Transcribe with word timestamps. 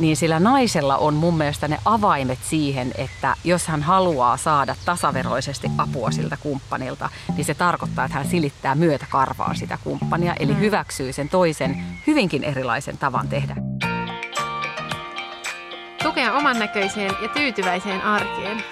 niin 0.00 0.16
sillä 0.16 0.40
naisella 0.40 0.96
on 0.96 1.14
mun 1.14 1.36
mielestä 1.36 1.68
ne 1.68 1.78
avaimet 1.84 2.38
siihen, 2.42 2.92
että 2.98 3.36
jos 3.44 3.66
hän 3.66 3.82
haluaa 3.82 4.36
saada 4.36 4.76
tasaveroisesti 4.84 5.70
apua 5.78 6.10
siltä 6.10 6.36
kumppanilta, 6.36 7.10
niin 7.36 7.44
se 7.44 7.54
tarkoittaa, 7.54 8.04
että 8.04 8.18
hän 8.18 8.28
silittää 8.28 8.74
myötä 8.74 9.06
karvaa 9.10 9.54
sitä 9.54 9.78
kumppania, 9.84 10.34
eli 10.38 10.52
mm. 10.52 10.60
hyväksyy 10.60 11.12
sen 11.12 11.28
toisen 11.28 11.84
hyvinkin 12.06 12.44
erilaisen 12.44 12.98
tavan 12.98 13.28
tehdä. 13.28 13.56
Tukea 16.02 16.32
oman 16.32 16.58
näköiseen 16.58 17.12
ja 17.22 17.28
tyytyväiseen 17.28 18.02
arkeen. 18.02 18.64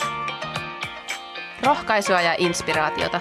Rohkaisua 1.63 2.21
ja 2.21 2.35
inspiraatiota. 2.39 3.21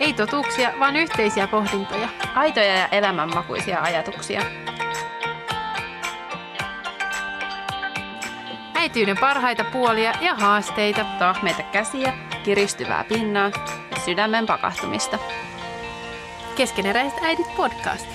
Ei 0.00 0.12
totuuksia, 0.12 0.72
vaan 0.78 0.96
yhteisiä 0.96 1.46
pohdintoja. 1.46 2.08
Aitoja 2.34 2.76
ja 2.76 2.88
elämänmakuisia 2.88 3.80
ajatuksia. 3.80 4.42
Äityyden 8.80 9.18
parhaita 9.20 9.64
puolia 9.64 10.12
ja 10.20 10.34
haasteita. 10.34 11.04
Tahmeita 11.18 11.62
käsiä, 11.62 12.12
kiristyvää 12.42 13.04
pinnaa 13.04 13.50
ja 13.90 14.00
sydämen 14.04 14.46
pakahtumista. 14.46 15.18
Keskeneräiset 16.56 17.18
äidit 17.22 17.56
podcast. 17.56 18.06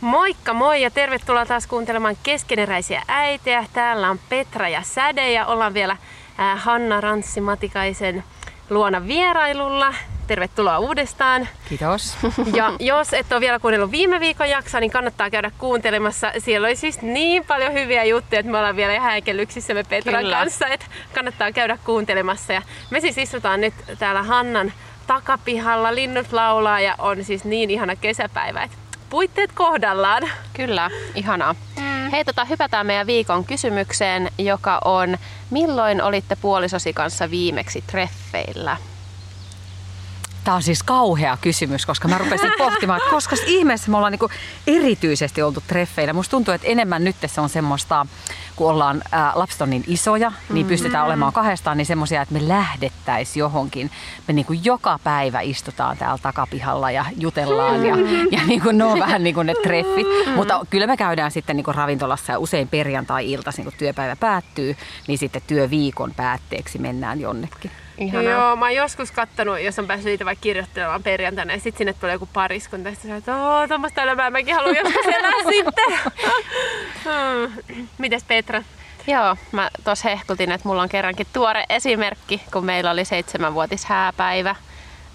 Moikka 0.00 0.54
moi 0.54 0.82
ja 0.82 0.90
tervetuloa 0.90 1.46
taas 1.46 1.66
kuuntelemaan 1.66 2.16
Keskeneräisiä 2.22 3.02
äitejä. 3.08 3.64
Täällä 3.72 4.10
on 4.10 4.20
Petra 4.28 4.68
ja 4.68 4.82
Säde 4.82 5.32
ja 5.32 5.46
ollaan 5.46 5.74
vielä 5.74 5.96
Hanna 6.56 7.00
Ranssi-Matikaisen 7.00 8.22
luona 8.70 9.06
vierailulla. 9.06 9.94
Tervetuloa 10.30 10.78
uudestaan. 10.78 11.48
Kiitos. 11.68 12.16
Ja 12.58 12.72
jos 12.80 13.12
et 13.12 13.32
ole 13.32 13.40
vielä 13.40 13.58
kuunnellut 13.58 13.90
viime 13.90 14.20
viikon 14.20 14.48
jaksoa, 14.50 14.80
niin 14.80 14.90
kannattaa 14.90 15.30
käydä 15.30 15.50
kuuntelemassa. 15.58 16.32
Siellä 16.38 16.66
oli 16.66 16.76
siis 16.76 17.02
niin 17.02 17.44
paljon 17.44 17.72
hyviä 17.72 18.04
juttuja, 18.04 18.40
että 18.40 18.52
me 18.52 18.58
ollaan 18.58 18.76
vielä 18.76 19.00
häikellyksissä 19.00 19.74
me 19.74 19.84
Petran 19.84 20.22
Kyllä. 20.22 20.36
kanssa, 20.36 20.66
että 20.66 20.86
kannattaa 21.14 21.52
käydä 21.52 21.78
kuuntelemassa. 21.84 22.52
Ja 22.52 22.62
me 22.90 23.00
siis 23.00 23.18
istutaan 23.18 23.60
nyt 23.60 23.74
täällä 23.98 24.22
Hannan 24.22 24.72
takapihalla, 25.06 25.94
linnut 25.94 26.32
laulaa 26.32 26.80
ja 26.80 26.94
on 26.98 27.24
siis 27.24 27.44
niin 27.44 27.70
ihana 27.70 27.96
kesäpäivä, 27.96 28.62
että 28.62 28.76
puitteet 29.08 29.52
kohdallaan. 29.52 30.22
Kyllä, 30.52 30.90
ihanaa. 31.14 31.54
Mm. 31.76 32.10
Hei, 32.10 32.24
tota, 32.24 32.44
hypätään 32.44 32.86
meidän 32.86 33.06
viikon 33.06 33.44
kysymykseen, 33.44 34.30
joka 34.38 34.80
on, 34.84 35.18
milloin 35.50 36.02
olitte 36.02 36.36
puolisosi 36.36 36.92
kanssa 36.92 37.30
viimeksi 37.30 37.84
treffeillä? 37.86 38.76
Tämä 40.50 40.56
on 40.56 40.62
siis 40.62 40.82
kauhea 40.82 41.38
kysymys, 41.40 41.86
koska 41.86 42.08
mä 42.08 42.18
rupesin 42.18 42.52
pohtimaan, 42.58 42.98
että 42.98 43.10
koska 43.10 43.36
ihmeessä 43.46 43.90
me 43.90 43.96
ollaan 43.96 44.12
niin 44.12 44.30
erityisesti 44.66 45.42
oltu 45.42 45.62
treffeillä. 45.66 46.12
Musta 46.12 46.30
tuntuu, 46.30 46.54
että 46.54 46.66
enemmän 46.66 47.04
nyt 47.04 47.16
se 47.26 47.40
on 47.40 47.48
semmoista, 47.48 48.06
kun 48.56 48.70
ollaan 48.70 49.02
ää, 49.12 49.32
lapset 49.34 49.62
on 49.62 49.70
niin 49.70 49.84
isoja, 49.86 50.32
niin 50.52 50.66
pystytään 50.66 50.94
mm-hmm. 50.94 51.06
olemaan 51.06 51.32
kahdestaan 51.32 51.76
niin 51.76 51.86
semmoisia, 51.86 52.22
että 52.22 52.34
me 52.34 52.48
lähdettäisiin 52.48 53.40
johonkin. 53.40 53.90
Me 54.28 54.34
niin 54.34 54.46
kuin 54.46 54.64
joka 54.64 54.98
päivä 55.04 55.40
istutaan 55.40 55.96
täällä 55.96 56.18
takapihalla 56.22 56.90
ja 56.90 57.04
jutellaan 57.18 57.86
ja, 57.86 57.96
ja 58.30 58.40
niin 58.46 58.60
kuin 58.60 58.78
ne 58.78 58.84
on 58.84 58.98
vähän 58.98 59.24
niin 59.24 59.34
kuin 59.34 59.46
ne 59.46 59.54
treffit. 59.62 60.06
Mm-hmm. 60.06 60.32
Mutta 60.32 60.66
kyllä 60.70 60.86
me 60.86 60.96
käydään 60.96 61.30
sitten 61.30 61.56
niin 61.56 61.64
kuin 61.64 61.74
ravintolassa 61.74 62.32
ja 62.32 62.38
usein 62.38 62.68
perjantai-iltaisin, 62.68 63.64
kun 63.64 63.74
työpäivä 63.78 64.16
päättyy, 64.16 64.76
niin 65.06 65.18
sitten 65.18 65.42
työviikon 65.46 66.14
päätteeksi 66.16 66.78
mennään 66.78 67.20
jonnekin. 67.20 67.70
Ihanaa. 68.00 68.32
Joo, 68.32 68.56
mä 68.56 68.64
oon 68.64 68.74
joskus 68.74 69.10
kattonut, 69.10 69.60
jos 69.60 69.78
on 69.78 69.86
päässyt 69.86 70.06
niitä 70.06 70.24
vaikka 70.24 70.42
kirjoittelemaan 70.42 71.02
perjantaina, 71.02 71.52
ja 71.52 71.60
sitten 71.60 71.78
sinne 71.78 71.92
tulee 71.92 72.12
joku 72.12 72.28
pariskunta, 72.32 72.88
ja 72.88 72.94
sitten 72.94 73.16
että 73.16 73.36
ooo, 73.36 73.68
tuommoista 73.68 74.02
elämää 74.02 74.30
mäkin 74.30 74.54
haluan 74.54 74.76
joskus 74.76 75.06
elää 75.06 75.32
sitten. 75.54 75.98
hmm. 77.04 77.86
Mites 77.98 78.24
Petra? 78.24 78.62
Joo, 79.06 79.36
mä 79.52 79.70
tuossa 79.84 80.08
hehkutin, 80.08 80.52
että 80.52 80.68
mulla 80.68 80.82
on 80.82 80.88
kerrankin 80.88 81.26
tuore 81.32 81.64
esimerkki, 81.68 82.42
kun 82.52 82.64
meillä 82.64 82.90
oli 82.90 83.04
seitsemänvuotis 83.04 83.84
hääpäivä 83.84 84.56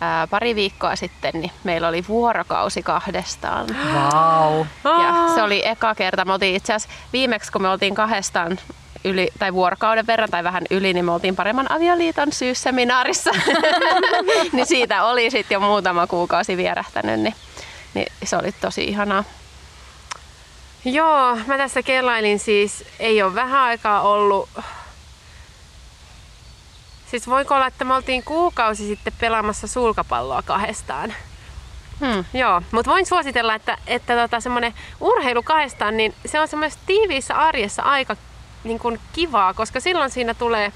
ää, 0.01 0.28
pari 0.28 0.56
viikkoa 0.56 0.95
sitten, 0.95 1.31
niin 1.34 1.51
meillä 1.63 1.88
oli 1.88 2.06
vuorokausi 2.07 2.84
kahdestaan. 2.84 3.68
Wow. 3.94 4.66
Ja 4.84 5.35
se 5.35 5.44
oli 5.44 5.68
eka 5.68 5.95
kerta. 5.95 6.25
Me 6.25 6.34
oltiin 6.34 6.56
itse 6.56 6.74
asiassa 6.74 6.97
viimeksi, 7.13 7.51
kun 7.51 7.62
me 7.62 7.69
oltiin 7.69 7.95
kahdestaan 7.95 8.57
yli, 9.05 9.29
tai 9.39 9.53
vuorokauden 9.53 10.07
verran 10.07 10.29
tai 10.29 10.43
vähän 10.43 10.63
yli, 10.69 10.93
niin 10.93 11.05
me 11.05 11.11
oltiin 11.11 11.35
paremman 11.35 11.71
avioliiton 11.71 12.31
syysseminaarissa. 12.31 13.31
niin 14.53 14.66
siitä 14.66 15.05
oli 15.05 15.31
sitten 15.31 15.55
jo 15.55 15.59
muutama 15.59 16.07
kuukausi 16.07 16.57
vierähtänyt, 16.57 17.19
niin, 17.19 17.35
niin 17.94 18.07
se 18.23 18.38
oli 18.38 18.51
tosi 18.51 18.83
ihanaa. 18.83 19.23
Joo, 20.85 21.38
mä 21.47 21.57
tässä 21.57 21.83
kelailin 21.83 22.39
siis, 22.39 22.85
ei 22.99 23.21
ole 23.21 23.35
vähän 23.35 23.61
aikaa 23.61 24.01
ollut. 24.01 24.49
Siis 27.11 27.27
voiko 27.27 27.55
olla, 27.55 27.67
että 27.67 27.85
me 27.85 27.94
oltiin 27.94 28.23
kuukausi 28.23 28.88
sitten 28.88 29.13
pelaamassa 29.19 29.67
sulkapalloa 29.67 30.41
kahdestaan. 30.41 31.13
Hmm. 31.99 32.25
Joo, 32.33 32.61
mutta 32.71 32.91
voin 32.91 33.05
suositella, 33.05 33.55
että, 33.55 33.77
että 33.88 34.15
tota, 34.15 34.39
semmoinen 34.39 34.73
urheilu 35.01 35.44
kahdestaan, 35.44 35.97
niin 35.97 36.15
se 36.25 36.39
on 36.39 36.47
semmoisessa 36.47 36.79
tiiviissä 36.85 37.35
arjessa 37.35 37.83
aika 37.83 38.15
niin 38.65 38.79
kuin 38.79 38.99
kivaa, 39.13 39.53
koska 39.53 39.79
silloin 39.79 40.09
siinä 40.11 40.33
tulee 40.33 40.71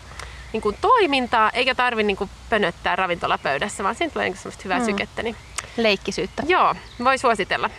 niin 0.53 0.61
kuin 0.61 0.77
toimintaa, 0.81 1.50
eikä 1.50 1.75
tarvi 1.75 2.03
niin 2.03 2.17
kuin 2.17 2.29
pönöttää 2.50 2.95
ravintolapöydässä, 2.95 3.83
vaan 3.83 3.95
siinä 3.95 4.13
tulee 4.13 4.29
niin 4.29 4.38
semmoista 4.38 4.61
hyvää 4.63 4.79
mm. 4.79 4.85
sykettä. 4.85 5.23
Niin... 5.23 5.35
Leikkisyyttä. 5.77 6.44
Joo, 6.47 6.75
voi 7.03 7.17
suositella. 7.17 7.69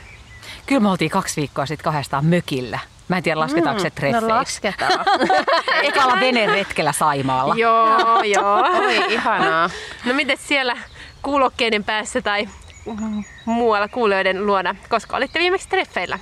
Kyllä 0.67 0.81
me 0.81 0.91
oltiin 0.91 1.11
kaksi 1.11 1.41
viikkoa 1.41 1.67
sitten 1.67 1.85
kahdestaan 1.85 2.25
mökillä. 2.25 2.79
Mä 3.09 3.17
en 3.17 3.23
tiedä, 3.23 3.41
lasketaanko 3.41 3.79
mm, 3.79 3.83
se 3.83 3.91
treffeiksi. 3.91 4.29
No 4.29 4.37
lasketaan. 4.37 5.05
Eikä 5.83 6.05
olla 6.05 6.21
veneretkellä 6.21 6.93
Saimaalla. 6.93 7.55
joo, 7.65 8.23
joo. 8.23 8.61
Oi, 8.79 9.13
ihanaa. 9.13 9.71
No 10.05 10.15
miten 10.15 10.39
siellä 10.41 10.77
kuulokkeiden 11.23 11.85
päässä 11.85 12.23
tai 12.23 12.49
muualla 13.45 13.89
kuulijoiden 13.89 14.47
luona, 14.47 14.75
koska 14.89 15.17
olitte 15.17 15.39
viimeksi 15.39 15.69
treffeillä? 15.69 16.19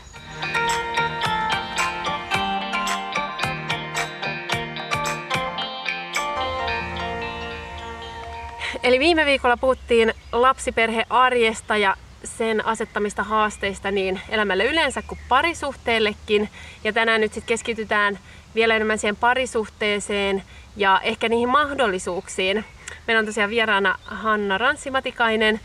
Eli 8.89 8.99
viime 8.99 9.27
viikolla 9.27 9.57
puhuttiin 9.57 10.15
lapsiperhearjesta 10.33 11.77
ja 11.77 11.97
sen 12.25 12.67
asettamista 12.67 13.23
haasteista 13.23 13.91
niin 13.91 14.21
elämälle 14.29 14.65
yleensä 14.65 15.03
kuin 15.03 15.19
parisuhteellekin. 15.29 16.49
Ja 16.85 16.93
tänään 16.93 17.21
nyt 17.21 17.33
sitten 17.33 17.49
keskitytään 17.49 18.19
vielä 18.55 18.77
enemmän 18.77 18.99
siihen 18.99 19.17
parisuhteeseen 19.17 20.43
ja 20.77 21.01
ehkä 21.03 21.29
niihin 21.29 21.49
mahdollisuuksiin. 21.49 22.65
Meillä 23.07 23.19
on 23.19 23.27
tosiaan 23.27 23.51
vieraana 23.51 23.99
Hanna 24.05 24.59
Ranssimatikainen, 24.59 25.61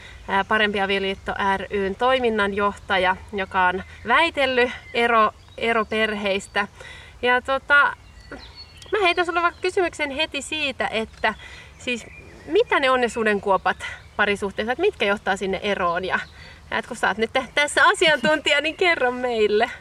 Parempi 0.48 0.82
avioliitto 0.82 1.34
ryn 1.70 1.96
toiminnanjohtaja, 1.96 3.16
joka 3.34 3.68
on 3.68 3.84
väitellyt 4.08 4.72
ero, 4.94 5.32
eroperheistä. 5.58 6.68
Ja 7.22 7.42
tota, 7.42 7.96
mä 8.92 9.00
heitän 9.04 9.26
sulle 9.26 9.42
vaikka 9.42 9.62
kysymyksen 9.62 10.12
heti 10.12 10.42
siitä, 10.42 10.88
että 10.88 11.34
siis 11.78 12.06
mitä 12.46 12.80
ne 12.80 12.90
on 12.90 13.02
ne 13.02 13.10
sudenkuopat 13.10 13.78
parisuhteessa, 14.16 14.72
että 14.72 14.82
mitkä 14.82 15.06
johtaa 15.06 15.38
sinne 15.38 15.60
eroon 15.64 16.06
ja 16.06 16.20
että 16.72 16.88
kun 16.88 16.98
sä 16.98 17.08
oot 17.08 17.18
nyt 17.18 17.32
tässä 17.56 17.82
asiantuntija, 17.86 18.62
niin 18.62 18.76
kerro 18.76 19.12
meille. 19.12 19.72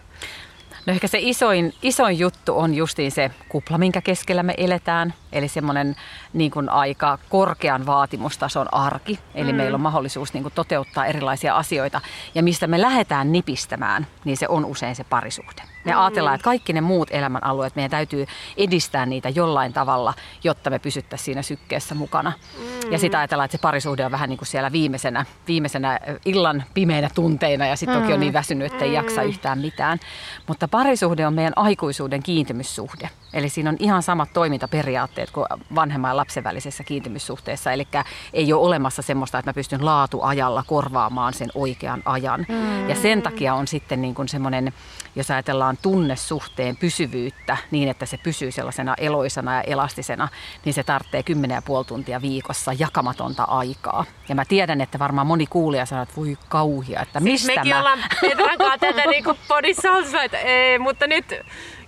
No 0.87 0.93
ehkä 0.93 1.09
se 1.09 1.19
isoin, 1.21 1.75
isoin 1.83 2.19
juttu 2.19 2.59
on 2.59 2.75
justiin 2.75 3.13
se 3.13 3.31
kupla, 3.49 3.79
minkä 3.79 4.01
keskellä 4.01 4.43
me 4.43 4.55
eletään. 4.57 5.15
Eli 5.33 5.49
semmoinen 5.49 5.97
niin 6.33 6.51
kuin 6.51 6.69
aika 6.69 7.19
korkean 7.29 7.87
vaatimustason 7.87 8.75
arki. 8.75 9.19
Eli 9.35 9.53
mm. 9.53 9.57
meillä 9.57 9.75
on 9.75 9.81
mahdollisuus 9.81 10.35
niin 10.35 10.43
kuin 10.43 10.55
toteuttaa 10.55 11.07
erilaisia 11.07 11.57
asioita. 11.57 12.01
Ja 12.35 12.43
mistä 12.43 12.67
me 12.67 12.81
lähdetään 12.81 13.33
nipistämään, 13.33 14.07
niin 14.25 14.37
se 14.37 14.49
on 14.49 14.65
usein 14.65 14.97
se 14.97 15.05
parisuhde. 15.05 15.63
Me 15.85 15.93
mm. 15.93 15.99
ajatellaan, 15.99 16.35
että 16.35 16.45
kaikki 16.45 16.73
ne 16.73 16.81
muut 16.81 17.09
elämänalueet, 17.11 17.77
meidän 17.77 17.91
täytyy 17.91 18.27
edistää 18.57 19.07
niitä 19.07 19.29
jollain 19.29 19.73
tavalla, 19.73 20.15
jotta 20.45 20.71
me 20.71 20.79
pysyttäisiin 20.79 21.25
siinä 21.25 21.43
sykkeessä 21.43 21.95
mukana. 21.95 22.33
Mm. 22.59 22.93
Ja 22.93 22.99
sitä 22.99 23.19
ajatellaan, 23.19 23.45
että 23.45 23.57
se 23.57 23.63
parisuhde 23.63 24.05
on 24.05 24.13
vähän 24.13 24.29
niin 24.31 24.39
kuin 24.39 24.49
siellä 24.49 24.73
viimeisenä, 24.73 25.27
viimeisenä 25.49 25.99
illan 26.25 26.65
pimeinä 26.75 27.11
tunteina 27.15 27.67
ja 27.67 27.77
sitten 27.77 27.97
mm. 27.97 28.03
toki 28.03 28.13
on 28.13 28.21
niin 28.21 28.33
väsynyt, 28.33 28.73
että 28.73 28.85
ei 28.85 28.93
jaksa 28.93 29.23
yhtään 29.23 29.59
mitään. 29.59 29.99
Mutta 30.47 30.69
parisuhde 30.69 31.27
on 31.27 31.35
meidän 31.35 31.53
aikuisuuden 31.57 32.23
kiintymyssuhde. 32.23 33.11
Eli 33.33 33.49
siinä 33.49 33.71
on 33.71 33.77
ihan 33.79 34.03
samat 34.03 34.33
toimintaperiaatteet 34.33 35.31
kuin 35.31 35.47
vanhemman 35.75 36.11
ja 36.11 36.17
lapsen 36.17 36.45
välisessä 36.45 36.85
kiintymyssuhteessa. 36.85 37.73
Eli 37.73 37.89
ei 38.33 38.53
ole 38.53 38.67
olemassa 38.67 39.03
semmoista, 39.03 39.39
että 39.39 39.49
mä 39.49 39.55
pystyn 39.55 39.85
laatuajalla 39.85 40.65
korvaamaan 40.67 41.35
sen 41.35 41.49
oikean 41.55 42.03
ajan. 42.05 42.47
Mm. 42.49 42.89
Ja 42.89 42.95
sen 42.95 43.23
takia 43.23 43.55
on 43.55 43.69
sitten 43.69 44.03
niin 44.03 44.15
kuin 44.15 44.29
semmoinen, 44.29 44.73
jos 45.17 45.31
ajatellaan 45.31 45.72
tunnesuhteen 45.77 46.77
pysyvyyttä 46.77 47.57
niin, 47.71 47.89
että 47.89 48.07
se 48.07 48.17
pysyy 48.17 48.51
sellaisena 48.51 48.95
eloisena 48.99 49.55
ja 49.55 49.63
elastisena, 49.63 50.29
niin 50.65 50.75
se 50.75 50.83
tarvitsee 50.83 51.23
10,5 51.23 51.85
tuntia 51.87 52.23
viikossa 52.23 52.73
jakamatonta 52.79 53.43
aikaa. 53.43 54.05
Ja 54.29 54.35
mä 54.35 54.45
tiedän, 54.45 54.81
että 54.81 54.99
varmaan 54.99 55.27
moni 55.27 55.47
kuulija 55.47 55.87
sanoo, 55.87 56.03
että 56.03 56.17
voi 56.17 56.37
kauhia, 56.49 57.01
että 57.01 57.21
siis 57.21 57.33
mistä 57.33 57.55
mekin 57.55 57.73
mä... 57.73 57.79
ollaan 57.79 57.99
Petran 58.21 58.59
tätä 58.81 59.07
niin 59.11 59.25
kuin 59.25 59.39
podissa 59.49 59.89
että 60.25 60.39
Ei, 60.39 60.79
mutta 60.79 61.07
nyt 61.07 61.27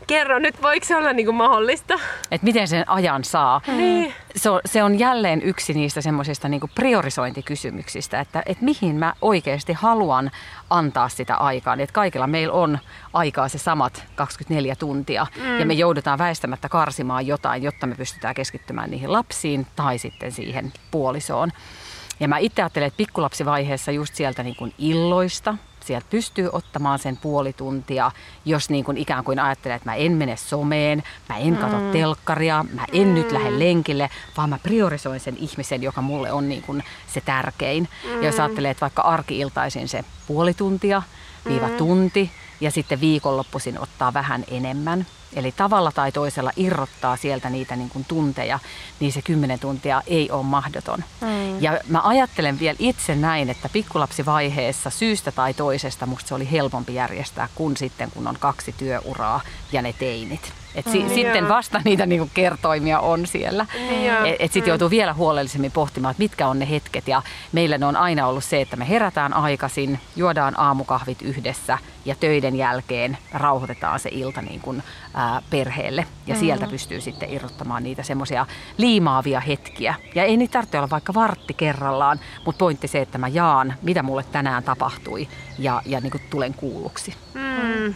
kerro 0.07 0.39
nyt, 0.39 0.63
voiko 0.63 0.87
se 0.87 0.97
olla 0.97 1.13
niin 1.13 1.27
kuin 1.27 1.37
mahdollista? 1.37 1.95
Että 2.31 2.45
miten 2.45 2.69
sen 2.69 2.89
ajan 2.89 3.25
saa. 3.25 3.61
Niin. 3.67 4.15
Se 4.37 4.51
on, 4.51 4.61
se 4.65 4.83
on 4.83 4.99
jälleen 4.99 5.43
yksi 5.43 5.75
niistä 5.75 6.01
semmoisista 6.01 6.49
niin 6.49 6.61
priorisointikysymyksistä, 6.75 8.21
että, 8.21 8.43
että 8.47 8.65
mihin 8.65 8.97
mä 8.97 9.15
oikeasti 9.23 9.73
haluan 9.73 10.31
antaa 10.71 11.09
sitä 11.09 11.37
aikaa. 11.37 11.75
Että 11.75 11.93
kaikilla 11.93 12.27
meillä 12.27 12.55
on 12.55 12.79
aikaa 13.13 13.49
se 13.49 13.59
samat 13.59 14.05
24 14.15 14.77
tuntia 14.77 15.27
mm. 15.37 15.59
ja 15.59 15.67
me 15.67 15.75
joudutaan 15.75 16.19
väistämättä 16.19 16.69
karsimaan 16.69 17.27
jotain, 17.27 17.63
jotta 17.63 17.87
me 17.87 17.95
pystytään 17.95 18.35
keskittymään 18.35 18.91
niihin 18.91 19.13
lapsiin 19.13 19.67
tai 19.77 19.99
sitten 19.99 20.33
siihen 20.33 20.73
puolisoon. 20.91 21.53
Ja 22.21 22.29
mä 22.29 22.39
itse 22.39 22.63
ajattelen, 22.63 22.87
että 22.87 22.97
pikkulapsivaiheessa 22.97 23.93
just 23.93 24.15
sieltä 24.15 24.43
niin 24.43 24.57
kuin 24.57 24.75
illoista, 24.79 25.55
sieltä 25.87 26.07
pystyy 26.11 26.49
ottamaan 26.53 26.99
sen 26.99 27.17
puoli 27.17 27.53
tuntia, 27.53 28.11
jos 28.45 28.71
niin 28.71 28.85
kuin 28.85 28.97
ikään 28.97 29.25
kuin 29.25 29.39
ajattelee, 29.39 29.77
että 29.77 29.91
mä 29.91 29.95
en 29.95 30.13
mene 30.13 30.37
someen, 30.37 31.03
mä 31.29 31.37
en 31.37 31.57
katso 31.57 31.77
mm. 31.77 31.91
telkkaria, 31.91 32.65
mä 32.73 32.85
en 32.93 33.09
mm. 33.09 33.15
nyt 33.15 33.33
lähde 33.33 33.59
lenkille, 33.59 34.11
vaan 34.37 34.49
mä 34.49 34.59
priorisoin 34.63 35.21
sen 35.21 35.37
ihmisen, 35.37 35.83
joka 35.83 36.03
mulle 36.03 36.33
on 36.33 36.49
niin 36.49 36.63
kuin 36.63 36.85
se 37.07 37.21
tärkein. 37.21 37.89
Mm. 38.05 38.11
Ja 38.11 38.27
jos 38.27 38.37
mm. 38.37 38.43
ajattelee, 38.43 38.71
että 38.71 38.81
vaikka 38.81 39.03
arki-iltaisin 39.03 39.89
se 39.89 40.05
puoli 40.27 40.55
tuntia, 40.55 41.03
viiva 41.49 41.69
mm. 41.69 41.77
tunti, 41.77 42.31
ja 42.61 42.71
sitten 42.71 43.01
viikonloppuisin 43.01 43.81
ottaa 43.81 44.15
vähän 44.15 44.45
enemmän, 44.51 45.07
Eli 45.37 45.53
tavalla 45.53 45.93
tai 45.93 46.13
toisella 46.13 46.51
irrottaa 46.57 47.17
sieltä 47.17 47.51
niitä 47.51 47.77
niin 47.77 47.91
kuin 47.91 48.05
tunteja, 48.05 48.59
niin 49.01 49.13
se 49.13 49.23
kymmenen 49.23 49.59
tuntia 49.59 50.03
ei 50.07 50.31
ole 50.31 50.43
mahdoton. 50.43 51.05
Mm. 51.21 51.61
Ja 51.61 51.81
mä 51.89 52.01
ajattelen 52.05 52.59
vielä 52.59 52.77
itse 52.79 53.17
näin, 53.17 53.51
että 53.51 53.69
pikkulapsivaiheessa 53.69 54.91
syystä 54.91 55.33
tai 55.33 55.55
toisesta 55.55 56.07
musta 56.07 56.29
se 56.29 56.35
oli 56.35 56.51
helpompi 56.51 56.95
järjestää 56.95 57.49
kuin 57.55 57.77
sitten, 57.77 58.11
kun 58.11 58.27
on 58.27 58.37
kaksi 58.41 58.75
työuraa 58.79 59.41
ja 59.73 59.83
ne 59.83 59.93
teinit. 59.93 60.64
Et 60.75 60.87
si- 60.93 61.03
mm, 61.03 61.09
sitten 61.09 61.49
vasta 61.49 61.81
niitä 61.85 62.07
niinku 62.07 62.31
kertoimia 62.35 63.01
on 63.01 63.27
siellä. 63.27 63.67
Mm. 63.75 64.25
Et, 64.25 64.37
et 64.39 64.53
sitten 64.53 64.71
joutuu 64.71 64.91
vielä 64.91 65.15
huolellisemmin 65.15 65.73
pohtimaan, 65.73 66.11
että 66.11 66.23
mitkä 66.23 66.49
on 66.49 66.59
ne 66.59 66.71
hetket. 66.71 67.09
Ja 67.09 67.23
meillä 67.53 67.79
ne 67.79 67.87
on 67.87 67.97
aina 67.97 68.27
ollut 68.27 68.45
se, 68.45 68.61
että 68.61 68.77
me 68.77 68.89
herätään 68.89 69.35
aikaisin, 69.35 70.01
juodaan 70.17 70.61
aamukahvit 70.61 71.23
yhdessä 71.23 71.79
ja 72.05 72.15
töiden 72.15 72.57
jälkeen 72.57 73.19
rauhoitetaan 73.33 74.01
se 74.01 74.09
ilta 74.13 74.43
niin 74.43 74.61
kuin, 74.61 74.83
ää, 75.15 75.43
perheelle. 75.51 76.07
Ja 76.27 76.35
mm. 76.35 76.41
sieltä 76.41 76.67
pystyy 76.67 77.01
sitten 77.01 77.31
irrottamaan 77.33 77.83
niitä 77.83 78.03
semmoisia 78.03 78.47
liimaavia 78.77 79.41
hetkiä. 79.41 79.95
Ja 80.15 80.25
ei 80.25 80.37
niitä 80.37 80.53
tarvitse 80.53 80.79
olla 80.79 80.91
vaikka 80.91 81.15
vartti 81.15 81.55
kerrallaan, 81.55 82.21
mutta 82.45 82.59
pointti 82.59 82.89
se, 82.89 83.01
että 83.01 83.19
mä 83.19 83.29
jaan, 83.29 83.75
mitä 83.83 84.03
mulle 84.03 84.25
tänään 84.33 84.63
tapahtui 84.63 85.29
ja, 85.59 85.83
ja 85.87 86.01
niin 86.01 86.11
kuin 86.11 86.23
tulen 86.31 86.55
kuulluksi. 86.55 87.15
Mm 87.35 87.95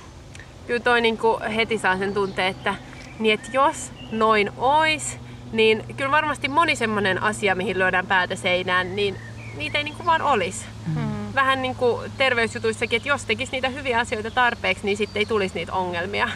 kyllä 0.69 0.81
toi 0.81 1.01
niinku 1.01 1.41
heti 1.57 1.79
saa 1.79 1.99
sen 1.99 2.15
tunteen, 2.15 2.49
että, 2.49 2.75
niin 3.19 3.35
että 3.35 3.49
jos 3.53 3.93
noin 4.13 4.51
ois, 4.57 5.19
niin 5.53 5.85
kyllä 5.97 6.11
varmasti 6.11 6.49
moni 6.49 6.77
semmoinen 6.77 7.23
asia, 7.23 7.55
mihin 7.55 7.79
lyödään 7.79 8.07
päätä 8.07 8.37
seinään, 8.37 8.97
niin 8.97 9.17
niitä 9.57 9.79
ei 9.79 9.85
niinku 9.85 10.07
vaan 10.07 10.23
olisi. 10.23 10.65
Mm. 10.87 11.35
Vähän 11.35 11.63
niin 11.63 11.75
kuin 11.75 12.13
terveysjutuissakin, 12.19 12.97
että 12.97 13.09
jos 13.09 13.25
tekisi 13.25 13.53
niitä 13.53 13.69
hyviä 13.69 13.99
asioita 13.99 14.31
tarpeeksi, 14.31 14.85
niin 14.85 14.97
sitten 14.97 15.21
ei 15.21 15.27
tulisi 15.27 15.55
niitä 15.55 15.73
ongelmia. 15.73 16.29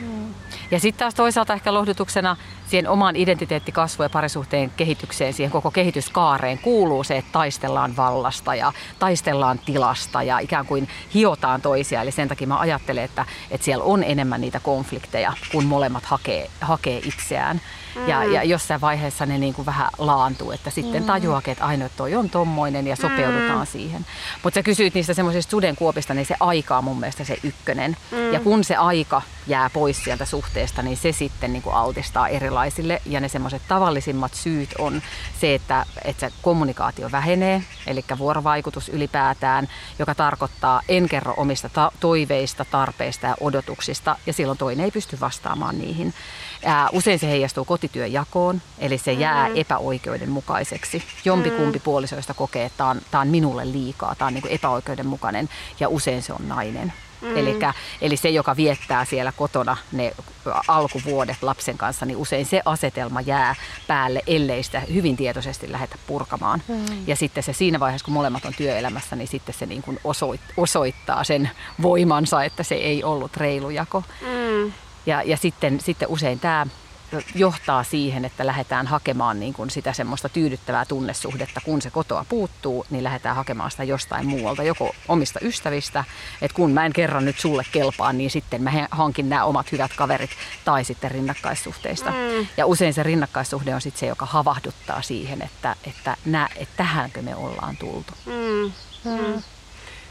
Mm. 0.00 0.34
Ja 0.70 0.80
sitten 0.80 0.98
taas 0.98 1.14
toisaalta 1.14 1.54
ehkä 1.54 1.74
lohdutuksena 1.74 2.36
siihen 2.66 2.88
omaan 2.88 3.16
identiteettikasvuun 3.16 4.04
ja 4.04 4.10
parisuhteen 4.10 4.70
kehitykseen, 4.76 5.32
siihen 5.32 5.50
koko 5.50 5.70
kehityskaareen 5.70 6.58
kuuluu 6.58 7.04
se, 7.04 7.16
että 7.16 7.32
taistellaan 7.32 7.96
vallasta 7.96 8.54
ja 8.54 8.72
taistellaan 8.98 9.58
tilasta 9.58 10.22
ja 10.22 10.38
ikään 10.38 10.66
kuin 10.66 10.88
hiotaan 11.14 11.62
toisia. 11.62 12.02
Eli 12.02 12.10
sen 12.10 12.28
takia 12.28 12.46
mä 12.46 12.58
ajattelen, 12.58 13.04
että, 13.04 13.26
että 13.50 13.64
siellä 13.64 13.84
on 13.84 14.04
enemmän 14.04 14.40
niitä 14.40 14.60
konflikteja, 14.60 15.32
kun 15.52 15.64
molemmat 15.64 16.04
hakee, 16.04 16.50
hakee 16.60 16.98
itseään. 17.04 17.60
Mm. 17.94 18.08
Ja, 18.08 18.24
ja 18.24 18.44
jossain 18.44 18.80
vaiheessa 18.80 19.26
ne 19.26 19.38
niin 19.38 19.54
kuin 19.54 19.66
vähän 19.66 19.88
laantuu, 19.98 20.50
että 20.50 20.70
sitten 20.70 21.02
mm. 21.02 21.06
tajuaa, 21.06 21.42
että 21.46 21.64
ainoa 21.64 21.88
toi 21.96 22.14
on 22.14 22.30
tommoinen 22.30 22.86
ja 22.86 22.96
sopeudutaan 22.96 23.58
mm. 23.58 23.72
siihen. 23.72 24.06
Mutta 24.42 24.54
sä 24.54 24.62
kysyit 24.62 24.94
niistä 24.94 25.14
semmoisista 25.14 25.50
sudenkuopista, 25.50 26.14
niin 26.14 26.26
se 26.26 26.34
aika 26.40 26.78
on 26.78 26.84
mun 26.84 27.00
mielestä 27.00 27.24
se 27.24 27.36
ykkönen. 27.42 27.96
Mm. 28.10 28.32
Ja 28.32 28.40
kun 28.40 28.64
se 28.64 28.76
aika 28.76 29.22
jää 29.46 29.70
pois 29.70 30.04
sieltä 30.04 30.24
suhteesta, 30.24 30.82
niin 30.82 30.96
se 30.96 31.12
sitten 31.12 31.52
niin 31.52 31.62
kuin 31.62 31.74
altistaa 31.74 32.28
erilaisille. 32.28 33.02
Ja 33.06 33.20
ne 33.20 33.28
semmoiset 33.28 33.62
tavallisimmat 33.68 34.34
syyt 34.34 34.74
on 34.78 35.02
se, 35.40 35.54
että, 35.54 35.86
että 36.04 36.28
se 36.28 36.34
kommunikaatio 36.42 37.12
vähenee, 37.12 37.62
eli 37.86 38.04
vuorovaikutus 38.18 38.88
ylipäätään, 38.88 39.68
joka 39.98 40.14
tarkoittaa 40.14 40.82
en 40.88 41.08
kerro 41.08 41.34
omista 41.36 41.68
ta- 41.68 41.92
toiveista, 42.00 42.64
tarpeista 42.64 43.26
ja 43.26 43.36
odotuksista, 43.40 44.16
ja 44.26 44.32
silloin 44.32 44.58
toinen 44.58 44.84
ei 44.84 44.90
pysty 44.90 45.20
vastaamaan 45.20 45.78
niihin. 45.78 46.14
Ää, 46.64 46.88
usein 46.92 47.18
se 47.18 47.26
heijastuu 47.26 47.64
kotityöjakoon, 47.80 48.62
eli 48.78 48.98
se 48.98 49.12
jää 49.12 49.44
mm-hmm. 49.44 49.60
epäoikeudenmukaiseksi. 49.60 51.02
Jompikumpi 51.24 51.78
mm. 51.78 51.82
puolisoista 51.82 52.34
kokee, 52.34 52.64
että 52.64 52.78
tämä 52.78 52.90
on, 52.90 53.00
tämä 53.10 53.20
on 53.20 53.28
minulle 53.28 53.72
liikaa, 53.72 54.14
tämä 54.14 54.26
on 54.26 54.34
niin 54.34 54.42
kuin 54.42 54.52
epäoikeudenmukainen, 54.52 55.48
ja 55.80 55.88
usein 55.88 56.22
se 56.22 56.32
on 56.32 56.48
nainen. 56.48 56.92
Mm. 57.20 57.36
Elikkä, 57.36 57.74
eli 58.00 58.16
se, 58.16 58.28
joka 58.28 58.56
viettää 58.56 59.04
siellä 59.04 59.32
kotona 59.32 59.76
ne 59.92 60.12
alkuvuodet 60.68 61.42
lapsen 61.42 61.78
kanssa, 61.78 62.06
niin 62.06 62.16
usein 62.16 62.46
se 62.46 62.62
asetelma 62.64 63.20
jää 63.20 63.54
päälle, 63.86 64.22
ellei 64.26 64.62
sitä 64.62 64.80
hyvin 64.80 65.16
tietoisesti 65.16 65.72
lähdetä 65.72 65.96
purkamaan. 66.06 66.62
Mm. 66.68 66.84
Ja 67.06 67.16
sitten 67.16 67.42
se 67.42 67.52
siinä 67.52 67.80
vaiheessa, 67.80 68.04
kun 68.04 68.14
molemmat 68.14 68.44
on 68.44 68.54
työelämässä, 68.56 69.16
niin 69.16 69.28
sitten 69.28 69.54
se 69.58 69.66
niin 69.66 69.82
kuin 69.82 70.00
osoittaa 70.56 71.24
sen 71.24 71.50
voimansa, 71.82 72.44
että 72.44 72.62
se 72.62 72.74
ei 72.74 73.04
ollut 73.04 73.36
reilu 73.36 73.70
jako. 73.70 74.04
Mm. 74.20 74.72
Ja, 75.06 75.22
ja 75.22 75.36
sitten, 75.36 75.80
sitten 75.80 76.08
usein 76.08 76.40
tämä 76.40 76.66
johtaa 77.34 77.84
siihen, 77.84 78.24
että 78.24 78.46
lähdetään 78.46 78.86
hakemaan 78.86 79.40
niin 79.40 79.54
kuin 79.54 79.70
sitä 79.70 79.92
semmoista 79.92 80.28
tyydyttävää 80.28 80.84
tunnesuhdetta. 80.84 81.60
Kun 81.64 81.82
se 81.82 81.90
kotoa 81.90 82.24
puuttuu, 82.28 82.86
niin 82.90 83.04
lähdetään 83.04 83.36
hakemaan 83.36 83.70
sitä 83.70 83.84
jostain 83.84 84.26
muualta, 84.26 84.62
joko 84.62 84.94
omista 85.08 85.38
ystävistä, 85.42 86.04
että 86.42 86.54
kun 86.54 86.70
mä 86.70 86.86
en 86.86 86.92
kerran 86.92 87.24
nyt 87.24 87.38
sulle 87.38 87.62
kelpaa, 87.72 88.12
niin 88.12 88.30
sitten 88.30 88.62
mä 88.62 88.88
hankin 88.90 89.28
nämä 89.28 89.44
omat 89.44 89.72
hyvät 89.72 89.90
kaverit, 89.96 90.30
tai 90.64 90.84
sitten 90.84 91.10
rinnakkaissuhteista. 91.10 92.10
Mm. 92.10 92.46
Ja 92.56 92.66
usein 92.66 92.94
se 92.94 93.02
rinnakkaissuhde 93.02 93.74
on 93.74 93.80
sitten 93.80 94.00
se, 94.00 94.06
joka 94.06 94.26
havahduttaa 94.26 95.02
siihen, 95.02 95.42
että, 95.42 95.76
että, 95.84 96.16
nä, 96.24 96.48
että 96.56 96.76
tähänkö 96.76 97.22
me 97.22 97.36
ollaan 97.36 97.76
tultu. 97.76 98.12
Mm. 98.26 98.72
Mm 99.04 99.42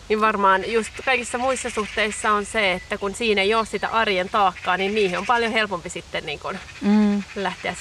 niin 0.10 0.22
varmaan 0.22 0.72
just 0.72 0.90
kaikissa 1.06 1.38
muissa 1.38 1.70
suhteissa 1.70 2.32
on 2.32 2.46
se, 2.46 2.72
että 2.72 2.98
kun 2.98 3.16
siinä 3.16 3.42
ei 3.42 3.54
ole 3.54 3.66
sitä 3.66 3.88
arjen 3.88 4.30
taakkaa, 4.30 4.78
niin 4.78 4.96
niihin 4.96 5.18
on 5.18 5.26
paljon 5.26 5.52
helpompi 5.52 5.90
sitten 5.90 6.25
niin 6.25 6.39
kun 6.39 6.58
mm. 6.82 7.24
lähteä 7.36 7.75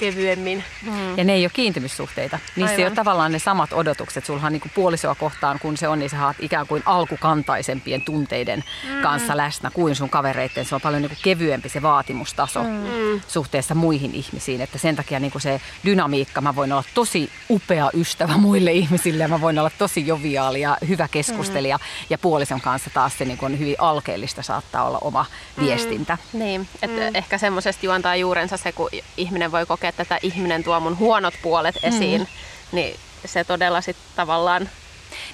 kevyemmin. 0.00 0.64
Mm. 0.82 1.18
Ja 1.18 1.24
ne 1.24 1.32
ei 1.32 1.44
ole 1.44 1.50
kiintymyssuhteita. 1.54 2.38
Niissä 2.56 2.72
Aivan. 2.72 2.80
ei 2.80 2.86
ole 2.86 2.94
tavallaan 2.94 3.32
ne 3.32 3.38
samat 3.38 3.72
odotukset. 3.72 4.24
Sulhan 4.24 4.52
niin 4.52 4.70
puolisoa 4.74 5.14
kohtaan, 5.14 5.58
kun 5.58 5.76
se 5.76 5.88
on, 5.88 5.98
niin 5.98 6.10
sä 6.10 6.16
haat 6.16 6.36
ikään 6.40 6.66
kuin 6.66 6.82
alkukantaisempien 6.86 8.02
tunteiden 8.02 8.64
mm. 8.88 9.02
kanssa 9.02 9.36
läsnä 9.36 9.70
kuin 9.70 9.96
sun 9.96 10.10
kavereitten. 10.10 10.64
Se 10.64 10.74
on 10.74 10.80
paljon 10.80 11.02
niin 11.02 11.18
kevyempi 11.22 11.68
se 11.68 11.82
vaatimustaso 11.82 12.62
mm. 12.62 13.20
suhteessa 13.28 13.74
muihin 13.74 14.14
ihmisiin. 14.14 14.60
Että 14.60 14.78
sen 14.78 14.96
takia 14.96 15.20
niin 15.20 15.32
se 15.38 15.60
dynamiikka, 15.84 16.40
mä 16.40 16.54
voin 16.54 16.72
olla 16.72 16.84
tosi 16.94 17.30
upea 17.50 17.90
ystävä 17.94 18.36
muille 18.36 18.72
ihmisille 18.72 19.24
ja 19.24 19.28
mä 19.28 19.40
voin 19.40 19.58
olla 19.58 19.70
tosi 19.78 20.06
joviaali 20.06 20.60
ja 20.60 20.78
hyvä 20.88 21.08
keskustelija. 21.08 21.73
Mm 21.73 21.73
ja, 21.74 21.78
ja 22.10 22.18
puolison 22.18 22.60
kanssa 22.60 22.90
taas 22.94 23.18
se 23.18 23.24
niin 23.24 23.38
kuin 23.38 23.58
hyvin 23.58 23.76
alkeellista 23.78 24.42
saattaa 24.42 24.84
olla 24.84 24.98
oma 25.00 25.26
mm. 25.56 25.64
viestintä. 25.64 26.18
Niin, 26.32 26.68
että 26.82 27.00
mm. 27.00 27.14
ehkä 27.14 27.38
semmoisesta 27.38 27.86
juontaa 27.86 28.16
juurensa 28.16 28.56
se, 28.56 28.72
kun 28.72 28.90
ihminen 29.16 29.52
voi 29.52 29.66
kokea, 29.66 29.88
että 29.88 30.04
tämä 30.04 30.18
ihminen 30.22 30.64
tuo 30.64 30.80
mun 30.80 30.98
huonot 30.98 31.34
puolet 31.42 31.78
esiin, 31.82 32.20
mm. 32.20 32.26
niin 32.72 32.96
se 33.24 33.44
todella 33.44 33.80
sitten 33.80 34.06
tavallaan 34.16 34.68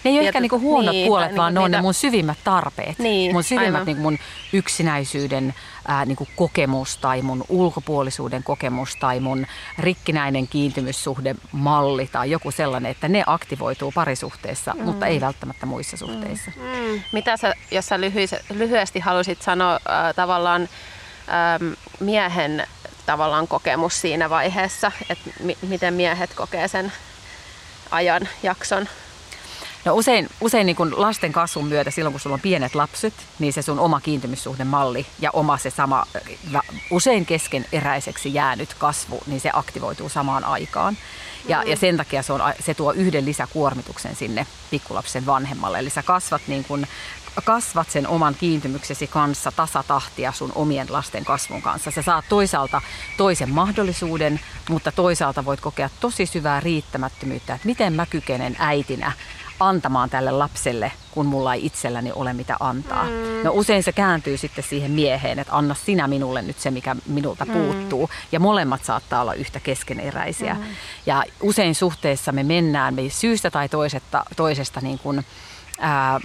ne 0.04 0.10
ei 0.10 0.18
ole 0.18 0.26
ehkä 0.26 0.40
niinku 0.40 0.60
huonot 0.60 0.92
niitä, 0.92 1.06
puolet, 1.06 1.36
vaan 1.36 1.54
niinku 1.54 1.60
ne 1.60 1.64
on 1.64 1.70
ne 1.70 1.80
mun 1.80 1.94
syvimmät 1.94 2.38
tarpeet. 2.44 2.98
Niin, 2.98 3.32
mun 3.32 3.44
syvimmät 3.44 3.86
niinku 3.86 4.02
mun 4.02 4.18
yksinäisyyden 4.52 5.54
ää, 5.88 6.04
niinku 6.04 6.28
kokemus 6.36 6.96
tai 6.96 7.22
mun 7.22 7.44
ulkopuolisuuden 7.48 8.42
kokemus 8.42 8.96
tai 8.96 9.20
mun 9.20 9.46
rikkinäinen 9.78 10.48
kiintymyssuhde 10.48 11.34
malli 11.52 12.06
tai 12.12 12.30
joku 12.30 12.50
sellainen, 12.50 12.90
että 12.90 13.08
ne 13.08 13.24
aktivoituu 13.26 13.92
parisuhteessa, 13.92 14.74
mm. 14.74 14.84
mutta 14.84 15.06
ei 15.06 15.20
välttämättä 15.20 15.66
muissa 15.66 15.96
suhteissa. 15.96 16.50
Mm. 16.56 16.62
Mm. 16.62 17.00
Mitä 17.12 17.36
sä, 17.36 17.54
jos 17.70 17.86
sä 17.86 18.00
lyhyesti 18.54 19.00
halusit 19.00 19.42
sanoa 19.42 19.74
äh, 19.74 20.14
tavallaan 20.16 20.62
ähm, 20.62 21.72
miehen 22.00 22.66
tavallaan 23.06 23.48
kokemus 23.48 24.00
siinä 24.00 24.30
vaiheessa, 24.30 24.92
että 25.10 25.30
mi- 25.40 25.58
miten 25.68 25.94
miehet 25.94 26.34
kokee 26.34 26.68
sen 26.68 26.92
ajan 27.90 28.28
jakson? 28.42 28.88
No 29.84 29.94
usein, 29.94 30.28
usein 30.40 30.66
niin 30.66 30.76
kun 30.76 31.00
lasten 31.00 31.32
kasvun 31.32 31.66
myötä, 31.66 31.90
silloin 31.90 32.12
kun 32.12 32.20
sulla 32.20 32.34
on 32.34 32.40
pienet 32.40 32.74
lapset, 32.74 33.14
niin 33.38 33.52
se 33.52 33.62
sun 33.62 33.78
oma 33.78 34.00
kiintymyssuhdemalli 34.00 35.06
ja 35.20 35.30
oma 35.32 35.58
se 35.58 35.70
sama, 35.70 36.06
usein 36.90 37.26
keskeneräiseksi 37.26 38.34
jäänyt 38.34 38.74
kasvu, 38.74 39.20
niin 39.26 39.40
se 39.40 39.50
aktivoituu 39.52 40.08
samaan 40.08 40.44
aikaan. 40.44 40.96
Ja, 41.48 41.62
ja 41.62 41.76
sen 41.76 41.96
takia 41.96 42.22
se, 42.22 42.32
on, 42.32 42.40
se 42.60 42.74
tuo 42.74 42.92
yhden 42.92 43.24
lisäkuormituksen 43.24 44.16
sinne 44.16 44.46
pikkulapsen 44.70 45.26
vanhemmalle. 45.26 45.78
Eli 45.78 45.90
sä 45.90 46.02
kasvat 46.02 46.42
niin 46.46 46.64
kun 46.64 46.86
kasvat 47.44 47.90
sen 47.90 48.08
oman 48.08 48.34
kiintymyksesi 48.34 49.06
kanssa 49.06 49.52
tasatahtia 49.52 50.32
sun 50.32 50.52
omien 50.54 50.86
lasten 50.90 51.24
kasvun 51.24 51.62
kanssa. 51.62 51.90
Sä 51.90 52.02
saat 52.02 52.24
toisaalta 52.28 52.82
toisen 53.16 53.50
mahdollisuuden, 53.50 54.40
mutta 54.68 54.92
toisaalta 54.92 55.44
voit 55.44 55.60
kokea 55.60 55.90
tosi 56.00 56.26
syvää 56.26 56.60
riittämättömyyttä, 56.60 57.54
että 57.54 57.66
miten 57.66 57.92
mä 57.92 58.06
kykenen 58.06 58.56
äitinä 58.58 59.12
antamaan 59.60 60.10
tälle 60.10 60.30
lapselle, 60.30 60.92
kun 61.10 61.26
mulla 61.26 61.54
ei 61.54 61.66
itselläni 61.66 62.12
ole 62.12 62.32
mitä 62.32 62.56
antaa. 62.60 63.04
Mm. 63.04 63.44
No 63.44 63.50
usein 63.54 63.82
se 63.82 63.92
kääntyy 63.92 64.36
sitten 64.36 64.64
siihen 64.64 64.90
mieheen, 64.90 65.38
että 65.38 65.56
anna 65.56 65.74
sinä 65.74 66.08
minulle 66.08 66.42
nyt 66.42 66.58
se, 66.58 66.70
mikä 66.70 66.96
minulta 67.06 67.44
mm. 67.44 67.52
puuttuu. 67.52 68.10
Ja 68.32 68.40
molemmat 68.40 68.84
saattaa 68.84 69.20
olla 69.22 69.34
yhtä 69.34 69.60
keskeneräisiä. 69.60 70.54
Mm. 70.54 70.60
Ja 71.06 71.24
usein 71.42 71.74
suhteessa 71.74 72.32
me 72.32 72.42
mennään 72.42 72.94
me 72.94 73.02
syystä 73.08 73.50
tai 73.50 73.68
toisesta, 73.68 74.24
toisesta 74.36 74.80
niin 74.80 74.98
kuin, 74.98 75.24
ää, 75.80 76.20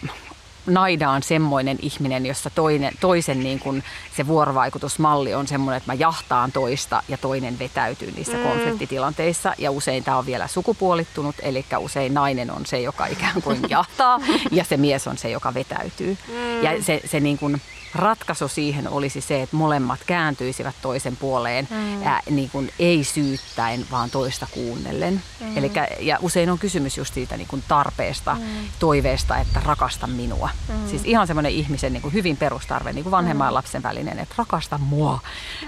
naida 0.66 1.10
on 1.10 1.24
semmoinen 1.24 1.78
ihminen, 1.82 2.26
jossa 2.26 2.50
toinen, 2.50 2.94
toisen 3.00 3.40
niin 3.40 3.60
kuin 3.60 3.84
se 4.16 4.28
vuorovaikutusmalli 4.28 5.34
on 5.34 5.48
semmoinen, 5.48 5.78
että 5.78 5.92
mä 5.92 5.94
jahtaan 5.94 6.52
toista 6.52 7.04
ja 7.08 7.18
toinen 7.18 7.60
vetäytyy 7.60 8.12
niissä 8.12 8.38
mm. 8.38 8.44
konfliktitilanteissa. 8.44 9.54
Ja 9.58 9.72
usein 9.72 10.04
tämä 10.04 10.18
on 10.18 10.26
vielä 10.26 10.48
sukupuolittunut, 10.48 11.36
eli 11.42 11.66
usein 11.80 12.14
nainen 12.14 12.52
on 12.52 12.66
se, 12.66 12.82
joka 12.82 13.06
ikään 13.06 13.42
kuin 13.42 13.60
jahtaa 13.70 14.20
ja 14.52 14.64
se 14.64 14.78
mies 14.78 15.08
on 15.08 15.18
se, 15.18 15.30
joka 15.30 15.54
vetäytyy. 15.54 16.18
Mm. 16.28 16.64
Ja 16.64 16.84
se, 16.84 17.02
se 17.06 17.20
niin 17.20 17.38
kuin, 17.38 17.62
ratkaisu 17.96 18.48
siihen 18.48 18.90
olisi 18.90 19.22
se, 19.22 19.42
että 19.42 19.56
molemmat 19.56 20.00
kääntyisivät 20.08 20.76
toisen 20.82 21.18
puoleen 21.18 21.68
mm. 21.72 22.08
ää, 22.08 22.22
niin 22.30 22.50
kuin 22.50 22.72
ei 22.80 23.04
syyttäen, 23.04 23.86
vaan 23.92 24.10
toista 24.10 24.48
kuunnellen. 24.52 25.22
Mm. 25.40 25.58
Elikkä, 25.58 25.88
ja 26.00 26.18
usein 26.22 26.50
on 26.50 26.60
kysymys 26.60 26.98
just 26.98 27.14
siitä 27.14 27.38
niin 27.38 27.48
kuin 27.48 27.64
tarpeesta, 27.68 28.34
mm. 28.34 28.42
toiveesta, 28.80 29.38
että 29.38 29.62
rakasta 29.66 30.08
minua. 30.08 30.50
Mm. 30.70 30.88
Siis 30.90 31.02
ihan 31.06 31.28
semmoinen 31.28 31.52
ihmisen 31.52 31.94
niin 31.94 32.02
kuin 32.02 32.14
hyvin 32.14 32.38
perustarve, 32.38 32.94
niin 32.94 33.04
kuin 33.04 33.12
vanhemman 33.12 33.46
mm. 33.46 33.50
ja 33.50 33.54
lapsen 33.54 33.84
välinen, 33.84 34.20
että 34.20 34.36
rakasta 34.38 34.78
mua, 34.78 35.20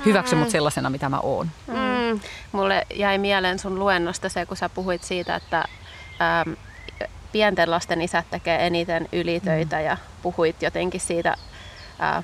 hyväksy 0.06 0.36
mm. 0.36 0.40
mut 0.40 0.50
sellaisena, 0.50 0.90
mitä 0.90 1.10
mä 1.10 1.20
oon. 1.20 1.52
Mm. 1.68 2.20
Mulle 2.52 2.88
jäi 2.94 3.18
mieleen 3.18 3.60
sun 3.60 3.80
luennosta 3.80 4.30
se, 4.30 4.46
kun 4.46 4.58
sä 4.58 4.70
puhuit 4.70 5.04
siitä, 5.04 5.36
että 5.36 5.66
ähm, 6.22 6.54
pienten 7.32 7.72
lasten 7.72 8.02
isät 8.02 8.26
tekee 8.30 8.68
eniten 8.68 9.10
ylitöitä 9.12 9.76
mm. 9.76 9.86
ja 9.86 9.98
puhuit 10.22 10.62
jotenkin 10.62 11.02
siitä 11.02 11.36
ää, 12.00 12.24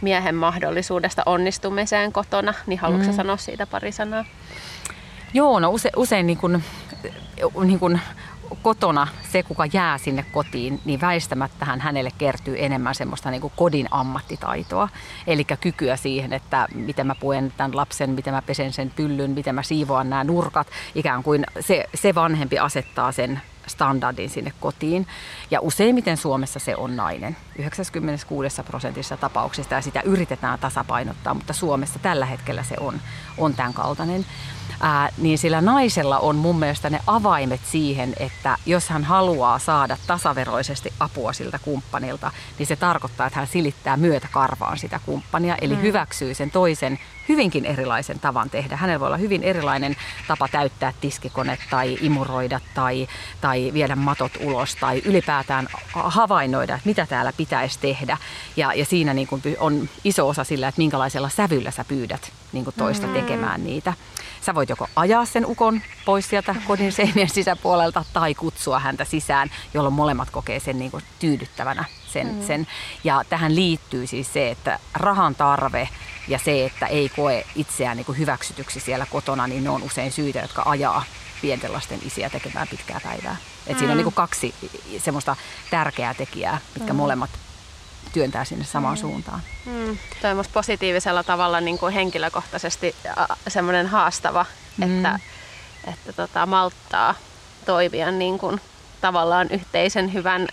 miehen 0.00 0.34
mahdollisuudesta 0.34 1.22
onnistumiseen 1.26 2.12
kotona, 2.12 2.54
niin 2.66 2.78
haluatko 2.78 3.08
mm. 3.08 3.16
sanoa 3.16 3.36
siitä 3.36 3.66
pari 3.66 3.92
sanaa? 3.92 4.24
Joo, 5.34 5.60
no 5.60 5.70
use, 5.70 5.90
usein 5.96 6.26
niin 6.26 6.38
kun, 6.38 6.62
niin 7.64 7.78
kun 7.78 7.98
kotona 8.62 9.08
se, 9.32 9.42
kuka 9.42 9.66
jää 9.72 9.98
sinne 9.98 10.24
kotiin, 10.32 10.80
niin 10.84 11.00
väistämättähän 11.00 11.80
hänelle 11.80 12.10
kertyy 12.18 12.64
enemmän 12.64 12.94
semmoista 12.94 13.30
niin 13.30 13.40
kuin 13.40 13.52
kodin 13.56 13.88
ammattitaitoa. 13.90 14.88
Eli 15.26 15.44
kykyä 15.44 15.96
siihen, 15.96 16.32
että 16.32 16.68
miten 16.74 17.06
mä 17.06 17.14
puen 17.14 17.52
tämän 17.56 17.76
lapsen, 17.76 18.10
miten 18.10 18.34
mä 18.34 18.42
pesen 18.42 18.72
sen 18.72 18.90
pyllyn, 18.90 19.30
miten 19.30 19.54
mä 19.54 19.62
siivoan 19.62 20.10
nämä 20.10 20.24
nurkat. 20.24 20.66
Ikään 20.94 21.22
kuin 21.22 21.46
se, 21.60 21.84
se 21.94 22.14
vanhempi 22.14 22.58
asettaa 22.58 23.12
sen 23.12 23.40
standardin 23.66 24.30
sinne 24.30 24.52
kotiin. 24.60 25.06
Ja 25.50 25.60
useimmiten 25.60 26.16
Suomessa 26.16 26.58
se 26.58 26.76
on 26.76 26.96
nainen. 26.96 27.36
96 27.58 28.62
prosentissa 28.62 29.16
tapauksista 29.16 29.74
ja 29.74 29.80
sitä 29.80 30.00
yritetään 30.00 30.58
tasapainottaa, 30.58 31.34
mutta 31.34 31.52
Suomessa 31.52 31.98
tällä 31.98 32.26
hetkellä 32.26 32.62
se 32.62 32.74
on, 32.80 33.00
on 33.38 33.54
tämän 33.54 33.74
kaltainen. 33.74 34.26
Ää, 34.84 35.08
niin 35.18 35.38
sillä 35.38 35.60
naisella 35.60 36.18
on 36.18 36.36
mun 36.36 36.58
mielestä 36.58 36.90
ne 36.90 37.00
avaimet 37.06 37.60
siihen, 37.64 38.12
että 38.16 38.56
jos 38.66 38.88
hän 38.88 39.04
haluaa 39.04 39.58
saada 39.58 39.96
tasaveroisesti 40.06 40.92
apua 41.00 41.32
siltä 41.32 41.58
kumppanilta, 41.58 42.30
niin 42.58 42.66
se 42.66 42.76
tarkoittaa, 42.76 43.26
että 43.26 43.38
hän 43.38 43.46
silittää 43.46 43.96
myötäkarvaan 43.96 44.78
sitä 44.78 45.00
kumppania, 45.06 45.56
eli 45.60 45.74
mm. 45.74 45.82
hyväksyy 45.82 46.34
sen 46.34 46.50
toisen 46.50 46.98
hyvinkin 47.28 47.64
erilaisen 47.64 48.20
tavan 48.20 48.50
tehdä. 48.50 48.76
Hänellä 48.76 49.00
voi 49.00 49.06
olla 49.06 49.16
hyvin 49.16 49.42
erilainen 49.42 49.96
tapa 50.28 50.48
täyttää 50.48 50.92
tiskikone 51.00 51.58
tai 51.70 51.98
imuroida 52.00 52.60
tai, 52.74 53.08
tai 53.40 53.70
viedä 53.74 53.96
matot 53.96 54.32
ulos 54.40 54.76
tai 54.76 55.02
ylipäätään 55.04 55.68
havainnoida, 55.92 56.74
että 56.74 56.88
mitä 56.88 57.06
täällä 57.06 57.32
pitäisi 57.32 57.78
tehdä. 57.78 58.18
Ja, 58.56 58.74
ja 58.74 58.84
siinä 58.84 59.14
niin 59.14 59.26
kuin 59.26 59.42
on 59.58 59.88
iso 60.04 60.28
osa 60.28 60.44
sillä, 60.44 60.68
että 60.68 60.78
minkälaisella 60.78 61.28
sävyllä 61.28 61.70
sä 61.70 61.84
pyydät 61.84 62.32
niin 62.52 62.64
kuin 62.64 62.74
toista 62.78 63.06
mm. 63.06 63.12
tekemään 63.12 63.64
niitä. 63.64 63.92
Sä 64.46 64.54
voit 64.54 64.68
joko 64.68 64.88
ajaa 64.96 65.24
sen 65.24 65.46
ukon 65.46 65.80
pois 66.04 66.28
sieltä 66.28 66.54
kodin 66.66 66.92
seinien 66.92 67.28
sisäpuolelta 67.28 68.04
tai 68.12 68.34
kutsua 68.34 68.78
häntä 68.78 69.04
sisään, 69.04 69.50
jolloin 69.74 69.94
molemmat 69.94 70.30
kokee 70.30 70.60
sen 70.60 70.78
niin 70.78 70.90
kuin 70.90 71.04
tyydyttävänä. 71.18 71.84
Sen, 72.12 72.34
mm. 72.34 72.46
sen. 72.46 72.66
Ja 73.04 73.24
tähän 73.28 73.54
liittyy 73.54 74.06
siis 74.06 74.32
se, 74.32 74.50
että 74.50 74.78
rahan 74.94 75.34
tarve 75.34 75.88
ja 76.28 76.38
se, 76.38 76.64
että 76.64 76.86
ei 76.86 77.08
koe 77.08 77.44
itseään 77.56 77.96
niin 77.96 78.04
kuin 78.04 78.18
hyväksytyksi 78.18 78.80
siellä 78.80 79.06
kotona, 79.06 79.46
niin 79.46 79.64
ne 79.64 79.70
on 79.70 79.82
usein 79.82 80.12
syitä, 80.12 80.38
jotka 80.38 80.62
ajaa 80.66 81.04
pienten 81.42 81.72
lasten 81.72 82.00
isiä 82.06 82.30
tekemään 82.30 82.68
pitkää 82.68 83.00
päivää. 83.02 83.36
Et 83.66 83.72
mm. 83.72 83.78
Siinä 83.78 83.92
on 83.92 83.96
mm. 83.96 83.96
niin 83.96 84.04
kuin 84.04 84.14
kaksi 84.14 84.54
semmoista 84.98 85.36
tärkeää 85.70 86.14
tekijää, 86.14 86.60
mitkä 86.74 86.92
mm. 86.92 86.96
molemmat 86.96 87.30
työntää 88.12 88.44
sinne 88.44 88.64
samaan 88.64 88.96
mm. 88.96 89.00
suuntaan. 89.00 89.40
Mm. 89.66 89.98
Tuo 90.20 90.30
on 90.30 90.44
positiivisella 90.52 91.22
tavalla 91.22 91.60
niin 91.60 91.78
kuin 91.78 91.94
henkilökohtaisesti 91.94 92.94
semmoinen 93.48 93.86
haastava, 93.86 94.46
mm. 94.76 94.96
että, 94.96 95.18
että 95.84 96.12
tota, 96.12 96.46
malttaa 96.46 97.14
toimia 97.66 98.10
niin 98.10 98.38
kuin, 98.38 98.60
tavallaan 99.00 99.48
yhteisen 99.50 100.12
hyvän 100.12 100.48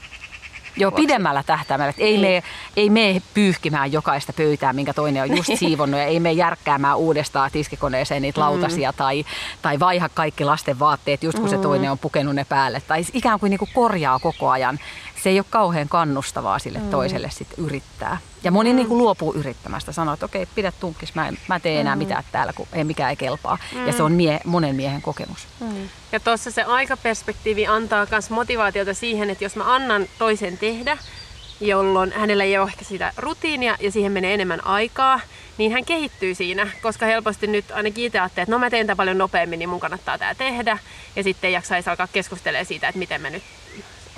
Joo, 0.77 0.91
pidemmällä 0.91 1.43
tähtäimellä. 1.43 1.93
Ei, 1.97 2.17
niin. 2.17 2.21
me, 2.21 2.43
ei 2.77 2.89
me 2.89 3.21
pyyhkimään 3.33 3.91
jokaista 3.91 4.33
pöytää, 4.33 4.73
minkä 4.73 4.93
toinen 4.93 5.23
on 5.23 5.37
just 5.37 5.49
siivonnut, 5.59 5.99
ja 5.99 6.05
ei 6.05 6.19
me 6.19 6.31
järkkäämään 6.31 6.97
uudestaan 6.97 7.51
tiskikoneeseen 7.51 8.21
niitä 8.21 8.39
mm. 8.39 8.45
lautasia, 8.45 8.93
tai, 8.93 9.25
tai 9.61 9.79
vaiha 9.79 10.09
kaikki 10.09 10.45
lasten 10.45 10.79
vaatteet 10.79 11.23
just 11.23 11.37
kun 11.37 11.47
mm. 11.47 11.49
se 11.49 11.57
toinen 11.57 11.91
on 11.91 11.99
pukenut 11.99 12.35
ne 12.35 12.45
päälle. 12.45 12.81
Tai 12.87 13.05
ikään 13.13 13.39
kuin, 13.39 13.49
niin 13.49 13.59
kuin 13.59 13.71
korjaa 13.73 14.19
koko 14.19 14.49
ajan 14.49 14.79
se 15.23 15.29
ei 15.29 15.39
ole 15.39 15.45
kauhean 15.49 15.89
kannustavaa 15.89 16.59
sille 16.59 16.79
mm. 16.79 16.89
toiselle 16.89 17.29
sit 17.29 17.47
yrittää. 17.57 18.17
Ja 18.43 18.51
moni 18.51 18.69
mm. 18.69 18.75
niin 18.75 18.87
kuin 18.87 18.97
luopuu 18.97 19.33
yrittämästä, 19.33 19.91
sanoo, 19.91 20.13
että 20.13 20.25
okei, 20.25 20.45
pidä 20.45 20.71
tunkkis, 20.79 21.15
mä 21.15 21.27
en, 21.27 21.37
mä 21.47 21.59
tee 21.59 21.79
enää 21.79 21.95
mm. 21.95 21.99
mitään 21.99 22.23
täällä, 22.31 22.53
kun 22.53 22.67
ei 22.73 22.83
mikään 22.83 23.09
ei 23.09 23.15
kelpaa. 23.15 23.57
Mm. 23.75 23.87
Ja 23.87 23.93
se 23.93 24.03
on 24.03 24.11
mie, 24.11 24.39
monen 24.45 24.75
miehen 24.75 25.01
kokemus. 25.01 25.47
Mm. 25.59 25.89
Ja 26.11 26.19
tuossa 26.19 26.51
se 26.51 26.63
aikaperspektiivi 26.63 27.67
antaa 27.67 28.07
myös 28.11 28.29
motivaatiota 28.29 28.93
siihen, 28.93 29.29
että 29.29 29.43
jos 29.43 29.55
mä 29.55 29.75
annan 29.75 30.05
toisen 30.19 30.57
tehdä, 30.57 30.97
jolloin 31.61 32.11
hänellä 32.11 32.43
ei 32.43 32.57
ole 32.57 32.67
ehkä 32.67 32.85
sitä 32.85 33.13
rutiinia 33.17 33.77
ja 33.79 33.91
siihen 33.91 34.11
menee 34.11 34.33
enemmän 34.33 34.65
aikaa, 34.65 35.19
niin 35.57 35.71
hän 35.71 35.85
kehittyy 35.85 36.35
siinä, 36.35 36.67
koska 36.81 37.05
helposti 37.05 37.47
nyt 37.47 37.71
ainakin 37.71 38.05
itse 38.05 38.19
ajattelee, 38.19 38.43
että 38.43 38.51
no 38.51 38.59
mä 38.59 38.69
teen 38.69 38.87
tämän 38.87 38.97
paljon 38.97 39.17
nopeammin, 39.17 39.59
niin 39.59 39.69
mun 39.69 39.79
kannattaa 39.79 40.17
tämä 40.17 40.35
tehdä. 40.35 40.77
Ja 41.15 41.23
sitten 41.23 41.51
jaksaisi 41.51 41.89
alkaa 41.89 42.07
keskustelemaan 42.07 42.65
siitä, 42.65 42.87
että 42.87 42.99
miten 42.99 43.21
me 43.21 43.29
nyt 43.29 43.43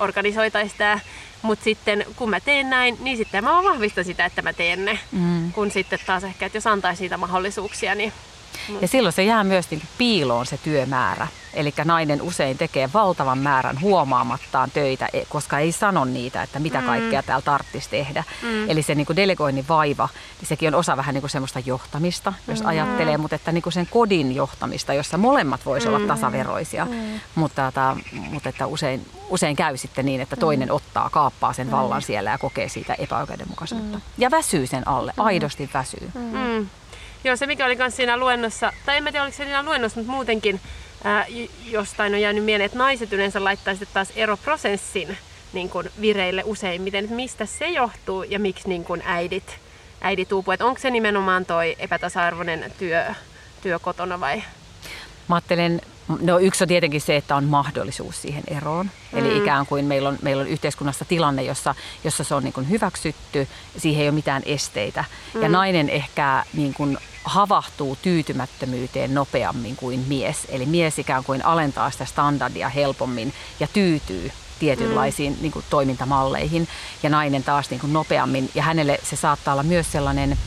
organisoitaisiin 0.02 0.78
tämä. 0.78 1.00
Mutta 1.42 1.64
sitten 1.64 2.06
kun 2.16 2.30
mä 2.30 2.40
teen 2.40 2.70
näin, 2.70 2.98
niin 3.00 3.18
sitten 3.18 3.44
mä 3.44 3.64
vahvistan 3.64 4.06
sitä, 4.06 4.26
että 4.26 4.42
mä 4.42 4.54
teen 4.54 4.86
ne. 4.86 5.00
Mm. 5.12 5.52
Kun 5.52 5.72
sitten 5.72 6.00
taas 6.06 6.24
ehkä, 6.24 6.46
että 6.46 6.58
jos 6.58 6.68
antaisi 6.68 7.04
niitä 7.04 7.18
mahdollisuuksia, 7.18 7.96
niin 7.96 8.14
ja 8.82 8.88
silloin 8.88 9.14
se 9.14 9.24
jää 9.24 9.44
myös 9.44 9.72
niin 9.72 9.82
piiloon 9.98 10.46
se 10.46 10.58
työmäärä. 10.58 11.28
Eli 11.54 11.74
nainen 11.86 12.22
usein 12.22 12.58
tekee 12.58 12.90
valtavan 12.94 13.38
määrän 13.38 13.82
huomaamattaan 13.82 14.72
töitä, 14.72 15.10
e, 15.14 15.26
koska 15.30 15.60
ei 15.60 15.72
sano 15.72 16.06
niitä, 16.06 16.44
että 16.44 16.60
mitä 16.60 16.82
mm. 16.82 16.86
kaikkea 16.86 17.24
täällä 17.24 17.42
tarvitsisi 17.42 17.90
tehdä. 17.90 18.24
Mm. 18.42 18.70
Eli 18.70 18.82
se 18.82 18.96
niin 18.96 19.06
kuin 19.06 19.16
delegoinnin 19.16 19.66
vaiva, 19.70 20.10
niin 20.40 20.48
sekin 20.48 20.68
on 20.68 20.80
osa 20.80 20.98
vähän 20.98 21.14
niin 21.14 21.22
kuin 21.22 21.32
semmoista 21.32 21.60
johtamista, 21.66 22.34
jos 22.48 22.62
mm. 22.62 22.68
ajattelee, 22.68 23.18
mutta 23.18 23.36
että 23.36 23.52
niin 23.52 23.62
kuin 23.62 23.74
sen 23.74 23.88
kodin 23.92 24.36
johtamista, 24.36 24.94
jossa 24.94 25.18
molemmat 25.18 25.66
voisivat 25.66 25.92
mm. 25.92 25.96
olla 25.96 26.16
tasaveroisia. 26.16 26.86
Mm. 26.86 27.20
Mutta, 27.36 27.68
että, 27.68 27.96
mutta 28.32 28.50
että 28.50 28.68
usein, 28.68 29.06
usein 29.30 29.56
käy 29.56 29.78
sitten 29.78 30.06
niin, 30.06 30.22
että 30.22 30.36
toinen 30.36 30.68
mm. 30.68 30.76
ottaa, 30.76 31.10
kaappaa 31.10 31.54
sen 31.54 31.72
vallan 31.72 32.02
mm. 32.02 32.06
siellä 32.06 32.30
ja 32.30 32.38
kokee 32.38 32.70
siitä 32.70 32.94
epäoikeudenmukaisuutta. 32.94 33.98
Mm. 33.98 34.04
Ja 34.18 34.32
väsyy 34.32 34.68
sen 34.68 34.88
alle, 34.88 35.14
mm. 35.18 35.26
aidosti 35.26 35.70
väsyy. 35.74 36.12
Mm. 36.14 36.68
Joo, 37.24 37.36
se 37.36 37.48
mikä 37.48 37.66
oli 37.66 37.76
myös 37.76 37.96
siinä 37.96 38.18
luennossa, 38.18 38.74
tai 38.86 38.98
en 38.98 39.04
tiedä 39.04 39.24
oliko 39.24 39.38
se 39.38 39.44
siinä 39.44 39.64
luennossa, 39.64 40.00
mutta 40.00 40.12
muutenkin 40.12 40.62
ää, 41.04 41.26
jostain 41.66 42.14
on 42.14 42.22
jäänyt 42.22 42.44
mieleen, 42.44 42.66
että 42.66 42.78
naiset 42.78 43.14
yleensä 43.14 43.44
laittaa 43.44 43.74
sitten 43.74 43.94
taas 43.94 44.12
eroprosessin 44.16 45.18
niin 45.54 45.70
kuin 45.70 45.90
vireille 46.02 46.44
useimmiten, 46.46 47.04
että 47.04 47.16
mistä 47.16 47.46
se 47.46 47.70
johtuu 47.70 48.24
ja 48.24 48.40
miksi 48.40 48.70
niin 48.70 48.84
kuin 48.84 49.02
äidit, 49.06 49.58
äidit 50.02 50.32
uupuu. 50.32 50.54
Onko 50.60 50.80
se 50.80 50.90
nimenomaan 50.90 51.46
toi 51.46 51.76
epätasa-arvoinen 51.80 52.74
työ, 52.80 53.06
työ 53.62 53.80
kotona 53.80 54.20
vai? 54.20 54.44
Mä 55.28 55.36
ajattelen, 55.36 55.82
no 56.22 56.40
yksi 56.40 56.64
on 56.64 56.68
tietenkin 56.68 57.02
se, 57.02 57.16
että 57.16 57.36
on 57.36 57.44
mahdollisuus 57.44 58.22
siihen 58.22 58.44
eroon. 58.48 58.86
Mm. 59.12 59.20
Eli 59.20 59.38
ikään 59.38 59.66
kuin 59.66 59.86
meillä 59.86 60.10
on, 60.10 60.18
meillä 60.22 60.42
on 60.42 60.48
yhteiskunnassa 60.48 61.06
tilanne, 61.06 61.44
jossa, 61.44 61.76
jossa 62.04 62.24
se 62.24 62.36
on 62.36 62.44
niin 62.44 62.54
kuin 62.54 62.70
hyväksytty, 62.70 63.48
siihen 63.78 64.02
ei 64.02 64.10
ole 64.10 64.16
mitään 64.16 64.42
esteitä. 64.46 65.04
Mm. 65.34 65.42
Ja 65.42 65.50
nainen 65.50 65.90
ehkä 65.90 66.46
niin 66.54 66.74
kuin 66.74 66.98
havahtuu 67.24 67.98
tyytymättömyyteen 68.02 69.14
nopeammin 69.14 69.76
kuin 69.76 70.06
mies. 70.08 70.48
Eli 70.50 70.66
mies 70.66 71.00
ikään 71.00 71.24
kuin 71.24 71.46
alentaa 71.46 71.92
sitä 71.92 72.06
standardia 72.06 72.70
helpommin 72.70 73.34
ja 73.60 73.68
tyytyy 73.74 74.32
tietynlaisiin 74.60 75.34
mm. 75.34 75.42
niin 75.42 75.52
kuin, 75.52 75.66
toimintamalleihin 75.70 76.68
ja 77.04 77.10
nainen 77.10 77.44
taas 77.44 77.70
niin 77.70 77.80
kuin, 77.80 77.94
nopeammin. 77.94 78.50
Ja 78.56 78.64
hänelle 78.64 79.00
se 79.04 79.16
saattaa 79.16 79.54
olla 79.54 79.64
myös 79.64 79.92
sellainen 79.92 80.38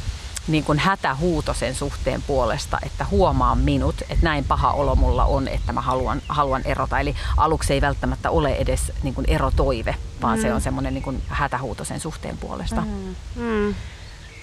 niin 0.48 0.64
kuin 0.64 0.78
hätähuuto 0.78 1.54
sen 1.54 1.74
suhteen 1.74 2.22
puolesta, 2.22 2.78
että 2.82 3.04
huomaa 3.04 3.54
minut, 3.54 4.00
että 4.00 4.24
näin 4.24 4.44
paha 4.44 4.72
olo 4.72 4.96
mulla 4.96 5.24
on, 5.24 5.48
että 5.48 5.72
mä 5.72 5.80
haluan, 5.80 6.22
haluan 6.28 6.62
erota. 6.64 7.00
Eli 7.00 7.16
aluksi 7.36 7.72
ei 7.72 7.80
välttämättä 7.80 8.30
ole 8.30 8.54
edes 8.54 8.92
niin 9.02 9.14
kuin 9.14 9.24
erotoive, 9.30 9.96
vaan 10.22 10.38
mm. 10.38 10.42
se 10.42 10.54
on 10.54 10.60
semmoinen 10.60 10.94
niin 10.94 11.04
kuin 11.04 11.22
hätähuuto 11.28 11.84
sen 11.84 12.00
suhteen 12.00 12.38
puolesta. 12.38 12.80
Mm. 12.80 13.14
Mm. 13.36 13.74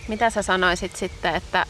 Mitä 0.07 0.29
sä 0.29 0.41
sanoisit 0.41 0.95
sitten, 0.95 1.35
että 1.35 1.65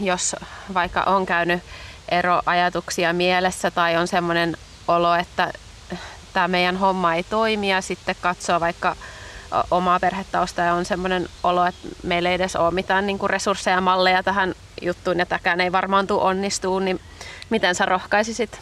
jos 0.00 0.36
vaikka 0.74 1.02
on 1.02 1.26
käynyt 1.26 1.62
eroajatuksia 2.08 3.12
mielessä 3.12 3.70
tai 3.70 3.96
on 3.96 4.08
semmoinen 4.08 4.56
olo, 4.88 5.14
että 5.14 5.52
tämä 6.32 6.48
meidän 6.48 6.76
homma 6.76 7.14
ei 7.14 7.22
toimi 7.22 7.70
ja 7.70 7.80
sitten 7.80 8.16
katsoo 8.20 8.60
vaikka 8.60 8.96
omaa 9.70 10.00
perhetausta 10.00 10.62
ja 10.62 10.74
on 10.74 10.84
semmoinen 10.84 11.28
olo, 11.42 11.66
että 11.66 11.88
meillä 12.02 12.28
ei 12.28 12.34
edes 12.34 12.56
ole 12.56 12.70
mitään 12.70 13.06
niin 13.06 13.18
kuin 13.18 13.30
resursseja 13.30 13.76
ja 13.76 13.80
malleja 13.80 14.22
tähän 14.22 14.54
juttuun 14.82 15.18
ja 15.18 15.26
tämäkään 15.26 15.60
ei 15.60 15.72
varmaan 15.72 16.06
tule 16.06 16.22
onnistuu, 16.22 16.78
niin 16.78 17.00
miten 17.50 17.74
sä 17.74 17.86
rohkaisisit 17.86 18.60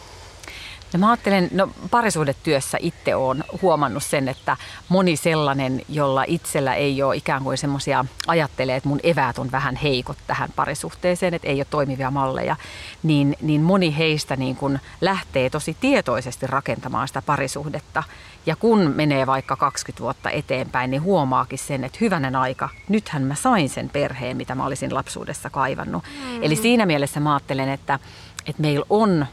No 0.93 0.99
mä 0.99 1.09
ajattelen, 1.09 1.49
no 1.51 1.69
parisuhdetyössä 1.91 2.77
itse 2.81 3.15
olen 3.15 3.43
huomannut 3.61 4.03
sen, 4.03 4.27
että 4.27 4.57
moni 4.89 5.15
sellainen, 5.15 5.81
jolla 5.89 6.23
itsellä 6.27 6.75
ei 6.75 7.03
ole 7.03 7.15
ikään 7.15 7.43
kuin 7.43 7.57
semmoisia, 7.57 8.05
ajattelee, 8.27 8.75
että 8.75 8.89
mun 8.89 8.99
eväät 9.03 9.39
on 9.39 9.51
vähän 9.51 9.75
heikot 9.75 10.17
tähän 10.27 10.49
parisuhteeseen, 10.55 11.33
että 11.33 11.47
ei 11.47 11.59
ole 11.59 11.65
toimivia 11.69 12.11
malleja, 12.11 12.55
niin, 13.03 13.35
niin 13.41 13.61
moni 13.61 13.97
heistä 13.97 14.35
niin 14.35 14.55
kun 14.55 14.79
lähtee 15.01 15.49
tosi 15.49 15.77
tietoisesti 15.81 16.47
rakentamaan 16.47 17.07
sitä 17.07 17.21
parisuhdetta. 17.21 18.03
Ja 18.45 18.55
kun 18.55 18.93
menee 18.95 19.27
vaikka 19.27 19.55
20 19.55 20.03
vuotta 20.03 20.29
eteenpäin, 20.29 20.91
niin 20.91 21.01
huomaakin 21.01 21.59
sen, 21.59 21.83
että 21.83 21.97
hyvänen 22.01 22.35
aika, 22.35 22.69
nythän 22.89 23.23
mä 23.23 23.35
sain 23.35 23.69
sen 23.69 23.89
perheen, 23.89 24.37
mitä 24.37 24.55
mä 24.55 24.65
olisin 24.65 24.93
lapsuudessa 24.93 25.49
kaivannut. 25.49 26.03
Mm. 26.03 26.43
Eli 26.43 26.55
siinä 26.55 26.85
mielessä 26.85 27.19
mä 27.19 27.33
ajattelen, 27.33 27.69
että, 27.69 27.99
että 28.45 28.61
meillä 28.61 28.85
on 28.89 29.25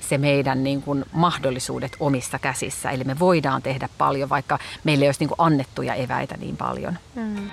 se 0.00 0.18
meidän 0.18 0.64
niin 0.64 0.82
kuin 0.82 1.04
mahdollisuudet 1.12 1.96
omissa 2.00 2.38
käsissä. 2.38 2.90
Eli 2.90 3.04
me 3.04 3.18
voidaan 3.18 3.62
tehdä 3.62 3.88
paljon, 3.98 4.28
vaikka 4.28 4.58
meille 4.84 5.04
ei 5.04 5.08
olisi 5.08 5.20
niin 5.20 5.28
kuin 5.28 5.40
annettuja 5.40 5.94
eväitä 5.94 6.36
niin 6.36 6.56
paljon. 6.56 6.98
Mm. 7.14 7.50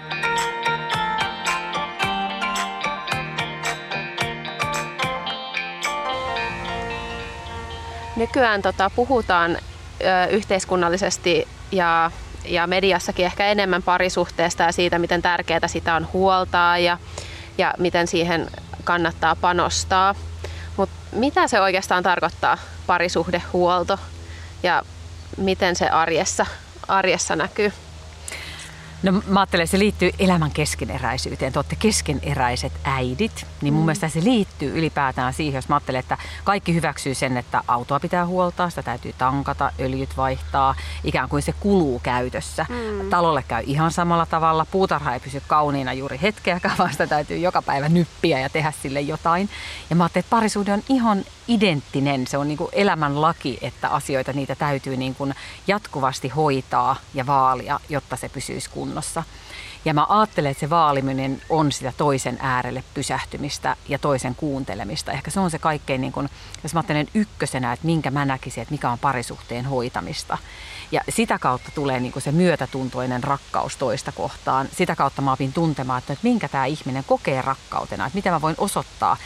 Nykyään 8.16 8.62
tota, 8.62 8.92
puhutaan 8.96 9.52
ö, 9.52 10.26
yhteiskunnallisesti 10.30 11.48
ja, 11.72 12.12
ja 12.46 12.68
mediassakin 12.68 13.26
ehkä 13.26 13.46
enemmän 13.46 13.84
parisuhteesta 13.84 14.64
ja 14.64 14.72
siitä, 14.72 15.00
miten 15.00 15.22
tärkeää 15.22 15.68
sitä 15.68 15.96
on 15.96 16.08
huoltaa 16.14 16.78
ja, 16.78 16.98
ja 17.58 17.74
miten 17.78 18.08
siihen 18.08 18.48
kannattaa 18.84 19.36
panostaa. 19.36 20.16
Mutta 20.78 20.96
mitä 21.12 21.48
se 21.48 21.62
oikeastaan 21.62 22.04
tarkoittaa 22.04 22.58
parisuhdehuolto 22.88 24.00
ja 24.64 24.84
miten 25.38 25.76
se 25.76 25.90
arjessa, 25.90 26.46
arjessa 26.88 27.36
näkyy? 27.36 27.74
No 29.04 29.12
mä 29.28 29.40
ajattelen, 29.40 29.64
että 29.64 29.72
se 29.72 29.80
liittyy 29.80 30.12
elämän 30.20 30.52
keskeneräisyyteen. 30.52 31.54
Te 31.54 31.60
olette 31.60 31.76
keskeneräiset 31.76 32.74
äidit, 32.84 33.46
niin 33.62 33.74
mun 33.74 33.84
mm. 33.84 33.86
mielestä 33.86 34.10
se 34.10 34.24
liittyy 34.24 34.78
ylipäätään 34.78 35.34
siihen, 35.34 35.58
jos 35.58 35.70
mä 35.70 35.76
ajattelen, 35.76 36.00
että 36.00 36.18
kaikki 36.44 36.74
hyväksyy 36.74 37.16
sen, 37.16 37.38
että 37.38 37.64
autoa 37.68 38.00
pitää 38.00 38.26
huoltaa, 38.26 38.70
sitä 38.70 38.84
täytyy 38.84 39.14
tankata, 39.18 39.72
öljyt 39.80 40.18
vaihtaa, 40.18 40.76
ikään 41.04 41.30
kuin 41.30 41.42
se 41.42 41.54
kuluu 41.60 42.00
käytössä. 42.00 42.66
Mm. 42.70 43.10
Talolle 43.10 43.44
käy 43.48 43.64
ihan 43.68 43.92
samalla 43.92 44.26
tavalla, 44.26 44.66
puutarha 44.66 45.14
ei 45.14 45.20
pysy 45.20 45.42
kauniina 45.48 45.94
juuri 45.94 46.20
hetkeäkään, 46.22 46.78
vaan 46.78 46.92
sitä 46.92 47.08
täytyy 47.08 47.38
joka 47.38 47.62
päivä 47.62 47.90
nyppiä 47.90 48.40
ja 48.40 48.50
tehdä 48.50 48.74
sille 48.82 49.02
jotain. 49.02 49.50
Ja 49.90 49.96
mä 49.96 50.04
ajattelen, 50.04 50.22
että 50.22 50.30
parisuhde 50.30 50.74
on 50.74 50.84
ihan 50.90 51.26
identtinen, 51.48 52.28
se 52.28 52.38
on 52.38 52.48
niin 52.48 52.58
kuin 52.58 52.70
elämän 52.72 53.22
laki, 53.22 53.58
että 53.62 53.90
asioita 53.90 54.34
niitä 54.34 54.56
täytyy 54.56 54.98
niin 54.98 55.16
kuin 55.16 55.36
jatkuvasti 55.68 56.30
hoitaa 56.30 56.96
ja 57.14 57.28
vaalia, 57.28 57.80
jotta 57.90 58.16
se 58.16 58.30
pysyisi 58.30 58.70
kunnossa. 58.70 58.97
Ja 59.86 59.94
mä 59.94 60.06
ajattelen, 60.10 60.52
että 60.52 60.60
se 60.60 60.70
vaaliminen 60.70 61.42
on 61.50 61.72
sitä 61.72 61.94
toisen 61.98 62.38
äärelle 62.42 62.84
pysähtymistä 62.94 63.76
ja 63.90 64.00
toisen 64.00 64.36
kuuntelemista. 64.36 65.12
Ehkä 65.12 65.32
se 65.32 65.40
on 65.40 65.52
se 65.52 65.60
kaikkein, 65.60 66.02
niin 66.02 66.14
kun, 66.14 66.30
jos 66.64 66.74
mä 66.74 66.80
ajattelen 66.80 67.08
ykkösenä, 67.14 67.74
että 67.74 67.86
minkä 67.86 68.12
mä 68.12 68.26
näkisin, 68.26 68.62
että 68.62 68.72
mikä 68.72 68.90
on 68.90 69.00
parisuhteen 69.00 69.66
hoitamista. 69.66 70.38
Ja 70.92 71.02
sitä 71.10 71.40
kautta 71.40 71.72
tulee 71.76 72.00
niin 72.00 72.14
se 72.18 72.32
myötätuntoinen 72.32 73.24
rakkaus 73.24 73.78
toista 73.78 74.12
kohtaan. 74.12 74.70
Sitä 74.76 74.96
kautta 74.96 75.22
mä 75.22 75.32
opin 75.32 75.54
tuntemaan, 75.54 76.00
että 76.00 76.18
minkä 76.22 76.48
tämä 76.48 76.66
ihminen 76.66 77.04
kokee 77.04 77.42
rakkautena, 77.42 78.06
että 78.06 78.16
mitä 78.16 78.32
mä 78.32 78.42
voin 78.42 78.56
osoittaa 78.58 79.18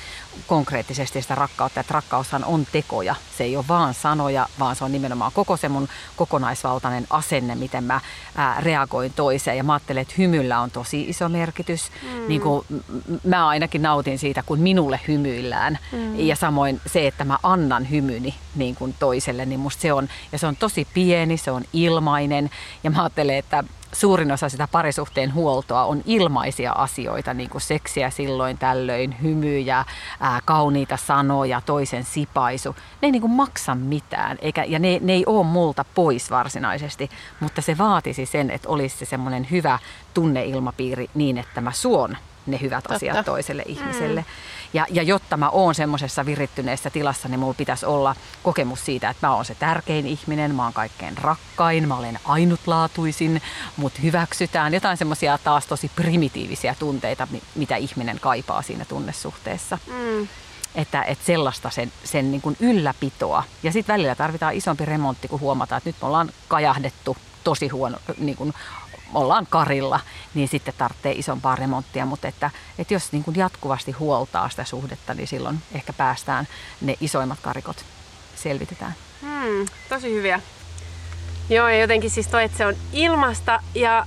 konkreettisesti 0.48 1.22
sitä 1.22 1.36
rakkautta. 1.36 1.80
Että 1.80 1.94
rakkaushan 1.94 2.46
on 2.46 2.67
tekoja, 2.72 3.15
se 3.38 3.44
ei 3.44 3.58
ole 3.58 3.65
vaan 3.67 3.94
sanoja, 3.94 4.48
vaan 4.60 4.76
se 4.76 4.84
on 4.84 4.91
nimenomaan 4.91 5.32
koko 5.32 5.58
se 5.58 5.70
mun 5.70 5.88
kokonaisvaltainen 6.15 7.08
asenne, 7.10 7.56
miten 7.56 7.84
mä 7.84 8.02
ää, 8.36 8.62
reagoin 8.62 9.13
toiseen. 9.13 9.58
Ja 9.58 9.63
mä 9.63 9.74
ajattelen, 9.74 10.02
että 10.02 10.13
hymyllä 10.17 10.60
on 10.60 10.72
tosi 10.72 11.02
iso 11.10 11.30
merkitys. 11.30 11.91
Mm. 12.04 12.28
Niin 12.28 12.41
kuin 12.41 12.65
mä 13.24 13.48
ainakin 13.48 13.82
nautin 13.82 14.20
siitä, 14.20 14.44
kun 14.46 14.60
minulle 14.60 15.00
hymyillään. 15.08 15.80
Mm. 15.91 16.20
Ja 16.20 16.36
samoin 16.36 16.82
se, 16.86 17.08
että 17.08 17.26
mä 17.26 17.38
annan 17.44 17.89
hymyni 17.89 18.36
niin 18.56 18.76
kuin 18.76 18.96
toiselle, 19.00 19.46
niin 19.46 19.60
musta 19.60 19.82
se 19.82 19.94
on, 19.94 20.10
ja 20.32 20.38
se 20.38 20.48
on 20.48 20.56
tosi 20.56 20.88
pieni, 20.94 21.38
se 21.38 21.52
on 21.52 21.63
ilmainen. 21.74 22.50
Ja 22.84 22.91
mä 22.91 23.04
ajattelen, 23.04 23.36
että 23.36 23.63
suurin 23.94 24.32
osa 24.32 24.50
sitä 24.50 24.68
parisuhteen 24.72 25.34
huoltoa 25.34 25.86
on 25.86 26.02
ilmaisia 26.06 26.72
asioita, 26.72 27.34
niin 27.34 27.50
kuin 27.50 27.62
seksiä 27.62 28.10
silloin 28.10 28.58
tällöin, 28.58 29.16
hymyjä, 29.22 29.86
ää, 30.20 30.40
kauniita 30.46 30.98
sanoja, 30.98 31.62
toisen 31.66 32.04
sipaisu. 32.04 32.76
Ne 33.02 33.08
ei 33.08 33.12
niin 33.12 33.22
kuin 33.22 33.32
maksa 33.32 33.76
mitään, 33.76 34.38
eikä, 34.42 34.64
ja 34.64 34.80
ne, 34.80 35.00
ne 35.02 35.14
ei 35.14 35.24
ole 35.26 35.46
multa 35.46 35.86
pois 35.96 36.32
varsinaisesti, 36.32 37.10
mutta 37.40 37.62
se 37.62 37.78
vaatisi 37.78 38.26
sen, 38.26 38.52
että 38.52 38.70
olisi 38.70 38.98
se 38.98 39.06
semmoinen 39.06 39.48
hyvä 39.52 39.80
tunneilmapiiri 40.14 41.10
niin, 41.14 41.38
että 41.38 41.62
mä 41.62 41.72
suon 41.72 42.18
ne 42.46 42.62
hyvät 42.62 42.84
Totta. 42.84 42.96
asiat 42.96 43.26
toiselle 43.26 43.64
ihmiselle. 43.66 44.22
Mm. 44.22 44.26
Ja, 44.74 44.86
ja 44.90 45.04
jotta 45.04 45.38
mä 45.38 45.50
oon 45.50 45.76
semmoisessa 45.76 46.26
virittyneessä 46.26 46.90
tilassa, 46.90 47.28
niin 47.28 47.40
mulla 47.40 47.54
pitäisi 47.54 47.86
olla 47.86 48.16
kokemus 48.44 48.86
siitä, 48.86 49.10
että 49.10 49.28
mä 49.28 49.36
oon 49.36 49.46
se 49.46 49.56
tärkein 49.56 50.08
ihminen, 50.08 50.56
mä 50.56 50.64
oon 50.64 50.74
kaikkein 50.74 51.18
rakkain, 51.18 51.88
mä 51.88 51.98
olen 51.98 52.20
ainutlaatuisin, 52.26 53.42
mut 53.78 54.02
hyväksytään. 54.02 54.74
Jotain 54.74 54.98
semmoisia 54.98 55.38
taas 55.38 55.68
tosi 55.68 55.92
primitiivisiä 55.96 56.76
tunteita, 56.80 57.28
mitä 57.56 57.76
ihminen 57.76 58.20
kaipaa 58.20 58.62
siinä 58.62 58.86
tunnesuhteessa. 58.86 59.78
Mm. 59.88 60.28
Että, 60.76 61.04
että 61.04 61.26
sellaista 61.26 61.70
sen, 61.70 61.92
sen 62.04 62.32
niin 62.32 62.42
kuin 62.42 62.58
ylläpitoa. 62.60 63.44
Ja 63.64 63.72
sitten 63.72 63.94
välillä 63.94 64.16
tarvitaan 64.16 64.54
isompi 64.54 64.86
remontti, 64.86 65.28
kun 65.28 65.40
huomataan, 65.40 65.78
että 65.78 65.90
nyt 65.90 65.96
me 66.02 66.08
ollaan 66.08 66.32
kajahdettu 66.48 67.18
tosi 67.44 67.68
huono, 67.68 67.98
niin 68.18 68.38
kuin 68.38 68.54
ollaan 69.13 69.47
karilla, 69.50 70.00
niin 70.34 70.47
sitten 70.47 70.74
tarvitsee 70.78 71.12
isompaa 71.12 71.56
remonttia. 71.56 72.06
Mutta 72.06 72.28
että, 72.28 72.50
että 72.78 72.93
jos 72.93 73.12
niin 73.12 73.24
kuin 73.24 73.38
jatkuvasti 73.38 73.91
huoltaa 73.91 74.50
sitä 74.50 74.63
suhdetta, 74.63 75.13
niin 75.13 75.28
silloin 75.28 75.60
ehkä 75.71 75.93
päästään 75.93 76.47
ne 76.82 76.95
isoimmat 77.02 77.39
karikot 77.41 77.86
selvitetään. 78.36 78.95
Hmm, 79.21 79.65
tosi 79.89 80.13
hyviä. 80.13 80.41
Joo, 81.50 81.67
ja 81.67 81.80
jotenkin 81.80 82.10
siis 82.10 82.28
toi, 82.28 82.43
että 82.43 82.58
se 82.58 82.65
on 82.65 82.76
ilmasta 82.93 83.63
ja 83.76 84.06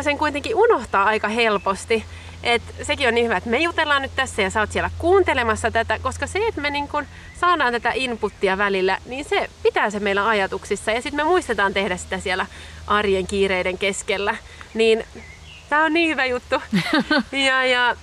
sen 0.00 0.18
kuitenkin 0.18 0.56
unohtaa 0.56 1.04
aika 1.04 1.28
helposti. 1.28 2.04
Et 2.42 2.62
sekin 2.82 3.08
on 3.08 3.14
niin 3.14 3.24
hyvä, 3.24 3.36
että 3.36 3.50
me 3.50 3.58
jutellaan 3.58 4.02
nyt 4.02 4.16
tässä 4.16 4.42
ja 4.42 4.50
sä 4.50 4.60
oot 4.60 4.72
siellä 4.72 4.90
kuuntelemassa 4.98 5.70
tätä, 5.70 5.98
koska 5.98 6.26
se, 6.26 6.46
että 6.48 6.60
me 6.60 6.70
niin 6.70 6.88
kun 6.88 7.06
saadaan 7.40 7.72
tätä 7.72 7.92
inputtia 7.94 8.58
välillä, 8.58 8.98
niin 9.06 9.24
se 9.24 9.50
pitää 9.62 9.90
se 9.90 10.00
meillä 10.00 10.28
ajatuksissa 10.28 10.90
ja 10.90 11.02
sitten 11.02 11.16
me 11.16 11.24
muistetaan 11.24 11.74
tehdä 11.74 11.96
sitä 11.96 12.18
siellä 12.18 12.46
arjen 12.86 13.26
kiireiden 13.26 13.78
keskellä. 13.78 14.36
Niin 14.74 15.04
tämä 15.68 15.84
on 15.84 15.92
niin 15.92 16.10
hyvä 16.10 16.24
juttu. 16.24 16.62
ja, 17.46 17.64
ja, 17.64 17.96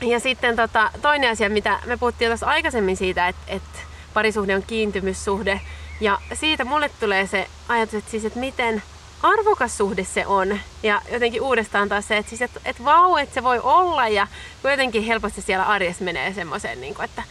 ja 0.00 0.20
sitten 0.20 0.56
tota, 0.56 0.90
toinen 1.02 1.30
asia, 1.30 1.50
mitä 1.50 1.80
me 1.86 1.96
puhuttiin 1.96 2.30
tuossa 2.30 2.46
aikaisemmin 2.46 2.96
siitä, 2.96 3.28
että, 3.28 3.42
että 3.48 3.78
parisuhde 4.14 4.54
on 4.54 4.62
kiintymyssuhde. 4.66 5.60
Ja 6.00 6.18
siitä 6.32 6.64
mulle 6.64 6.90
tulee 7.00 7.26
se 7.26 7.46
ajatus, 7.68 7.94
että, 7.94 8.10
siis, 8.10 8.24
että 8.24 8.38
miten 8.40 8.82
arvokas 9.22 9.78
suhde 9.78 10.04
se 10.04 10.26
on. 10.26 10.60
Ja 10.82 11.02
jotenkin 11.12 11.42
uudestaan 11.42 11.88
taas 11.88 12.08
se, 12.08 12.16
että, 12.16 12.30
siis, 12.30 12.42
että, 12.42 12.60
että 12.64 12.84
vau, 12.84 13.16
että 13.16 13.34
se 13.34 13.42
voi 13.42 13.58
olla. 13.58 14.08
Ja 14.08 14.26
jotenkin 14.64 15.02
helposti 15.02 15.42
siellä 15.42 15.64
arjessa 15.64 16.04
menee 16.04 16.34
semmoiseen, 16.34 16.80
niin 16.80 16.94
kuin, 16.94 17.04
että 17.04 17.22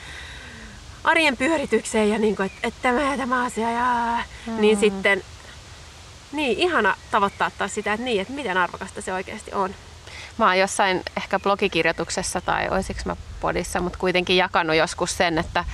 arjen 1.03 1.37
pyöritykseen 1.37 2.09
ja 2.09 2.17
niin 2.17 2.35
kuin, 2.35 2.45
että, 2.45 2.67
että 2.67 2.79
tämä 2.81 3.11
ja 3.11 3.17
tämä 3.17 3.45
asia. 3.45 3.71
Ja, 3.71 4.17
mm. 4.47 4.61
Niin 4.61 4.77
sitten, 4.77 5.23
niin 6.31 6.57
ihana 6.57 6.95
tavoittaa 7.11 7.51
taas 7.57 7.75
sitä, 7.75 7.93
että, 7.93 8.05
niin, 8.05 8.21
että 8.21 8.33
miten 8.33 8.57
arvokasta 8.57 9.01
se 9.01 9.13
oikeasti 9.13 9.53
on. 9.53 9.75
Mä 10.37 10.45
oon 10.45 10.57
jossain 10.57 11.01
ehkä 11.17 11.39
blogikirjoituksessa 11.39 12.41
tai 12.41 12.69
olisiko 12.69 12.99
mä 13.05 13.15
podissa, 13.39 13.79
mutta 13.79 13.99
kuitenkin 13.99 14.37
jakanut 14.37 14.75
joskus 14.75 15.17
sen, 15.17 15.37
että, 15.37 15.65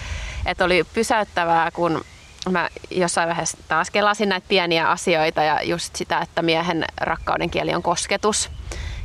että 0.45 0.65
oli 0.65 0.83
pysäyttävää, 0.93 1.71
kun 1.71 2.05
mä 2.51 2.69
jossain 2.91 3.27
vaiheessa 3.27 3.57
taas 3.67 3.89
kelasin 3.91 4.29
näitä 4.29 4.47
pieniä 4.47 4.89
asioita 4.89 5.43
ja 5.43 5.63
just 5.63 5.95
sitä, 5.95 6.19
että 6.19 6.41
miehen 6.41 6.85
rakkauden 7.01 7.49
kieli 7.49 7.73
on 7.73 7.83
kosketus. 7.83 8.51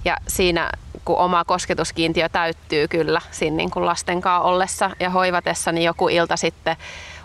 Ja 0.05 0.17
siinä 0.29 0.71
kun 1.05 1.19
oma 1.19 1.45
kosketuskiintiö 1.45 2.29
täyttyy 2.29 2.89
kyllä 2.89 3.21
siinä 3.31 3.57
niin 3.57 3.71
kuin 3.71 3.87
lasten 3.87 4.21
kanssa 4.21 4.49
ollessa 4.49 4.91
ja 5.01 5.11
hoivatessa, 5.11 5.73
niin 5.73 5.85
joku 5.85 6.09
ilta 6.09 6.37
sitten 6.37 6.77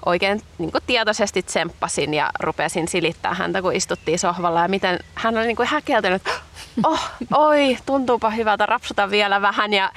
oikein 0.06 0.42
niin 0.58 0.72
kuin 0.72 0.84
tietoisesti 0.88 1.44
tsemppasin 1.44 2.14
ja 2.14 2.30
rupesin 2.40 2.88
silittää 2.88 3.34
häntä, 3.34 3.62
kun 3.62 3.74
istuttiin 3.74 4.20
sohvalla. 4.20 4.62
Ja 4.62 4.68
miten 4.68 5.00
hän 5.16 5.38
oli 5.38 5.46
niin 5.46 5.56
kuin 5.56 5.68
häkeltynyt, 5.68 6.22
oh, 6.84 7.10
oi, 7.34 7.78
tuntuupa 7.86 8.30
hyvältä, 8.30 8.66
rapsuta 8.66 9.10
vielä 9.10 9.42
vähän. 9.42 9.74
Ja 9.74 9.92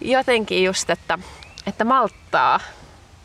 jotenkin 0.00 0.64
just, 0.64 0.90
että, 0.90 1.18
että 1.66 1.84
malttaa 1.84 2.60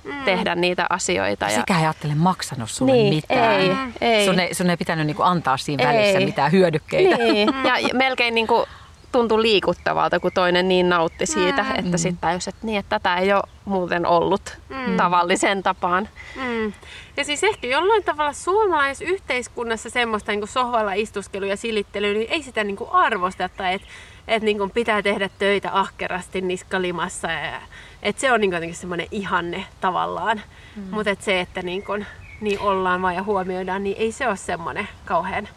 mm. 0.07 0.23
tehdä 0.23 0.55
niitä 0.55 0.85
asioita. 0.89 1.45
Ja... 1.45 1.51
Sekä 1.51 1.79
ei 1.79 1.85
ajattele 1.85 2.15
maksanut 2.15 2.69
sulle 2.69 2.91
niin, 2.91 3.13
mitään. 3.15 3.55
Ei, 3.55 3.71
ei. 4.01 4.25
Sun, 4.25 4.39
ei, 4.39 4.53
sun 4.53 4.69
ei 4.69 4.77
pitänyt 4.77 5.07
niinku 5.07 5.23
antaa 5.23 5.57
siinä 5.57 5.91
ei. 5.91 5.97
välissä 5.97 6.19
mitään 6.19 6.51
hyödykkeitä. 6.51 7.17
Niin. 7.17 7.49
Ja 7.67 7.73
melkein 7.93 8.35
niinku 8.35 8.67
tuntui 9.11 9.41
liikuttavalta, 9.41 10.19
kun 10.19 10.31
toinen 10.31 10.67
niin 10.67 10.89
nautti 10.89 11.25
siitä, 11.25 11.63
mm. 11.63 11.75
että 11.75 11.97
sitten 11.97 12.21
tajus, 12.21 12.47
että, 12.47 12.65
niin, 12.65 12.79
että 12.79 12.99
tätä 12.99 13.15
ei 13.15 13.33
ole 13.33 13.43
muuten 13.65 14.05
ollut 14.05 14.57
mm. 14.69 14.97
tavallisen 14.97 15.63
tapaan. 15.63 16.09
Mm. 16.35 16.73
Ja 17.17 17.23
siis 17.23 17.43
ehkä 17.43 17.67
jollain 17.67 18.03
tavalla 18.03 18.33
suomalaisessa 18.33 19.13
yhteiskunnassa 19.13 19.89
semmoista 19.89 20.31
niin 20.31 20.47
sohvalla 20.47 20.93
istuskelua 20.93 21.49
ja 21.49 21.57
silittelyä, 21.57 22.13
niin 22.13 22.31
ei 22.31 22.43
sitä 22.43 22.63
niin 22.63 22.77
arvosteta, 22.91 23.69
että 23.69 23.87
että 24.27 24.45
niin 24.45 24.71
pitää 24.73 25.01
tehdä 25.01 25.29
töitä 25.39 25.69
ahkerasti 25.73 26.41
niskalimassa. 26.41 27.31
Ja, 27.31 27.61
että 28.03 28.21
se 28.21 28.31
on 28.31 28.41
niin 28.41 28.51
jotenkin 28.51 28.77
semmoinen 28.77 29.07
ihanne 29.11 29.65
tavallaan. 29.81 30.41
Mm. 30.75 30.83
Mutta 30.91 31.09
et 31.09 31.21
se, 31.21 31.39
että 31.39 31.61
niin, 31.61 31.83
kuin, 31.83 32.05
niin 32.41 32.59
ollaan 32.59 33.01
vaan 33.01 33.15
ja 33.15 33.23
huomioidaan, 33.23 33.83
niin 33.83 33.97
ei 33.97 34.11
se 34.11 34.27
ole 34.27 34.37
semmoinen 34.37 34.87
kauhean 35.05 35.47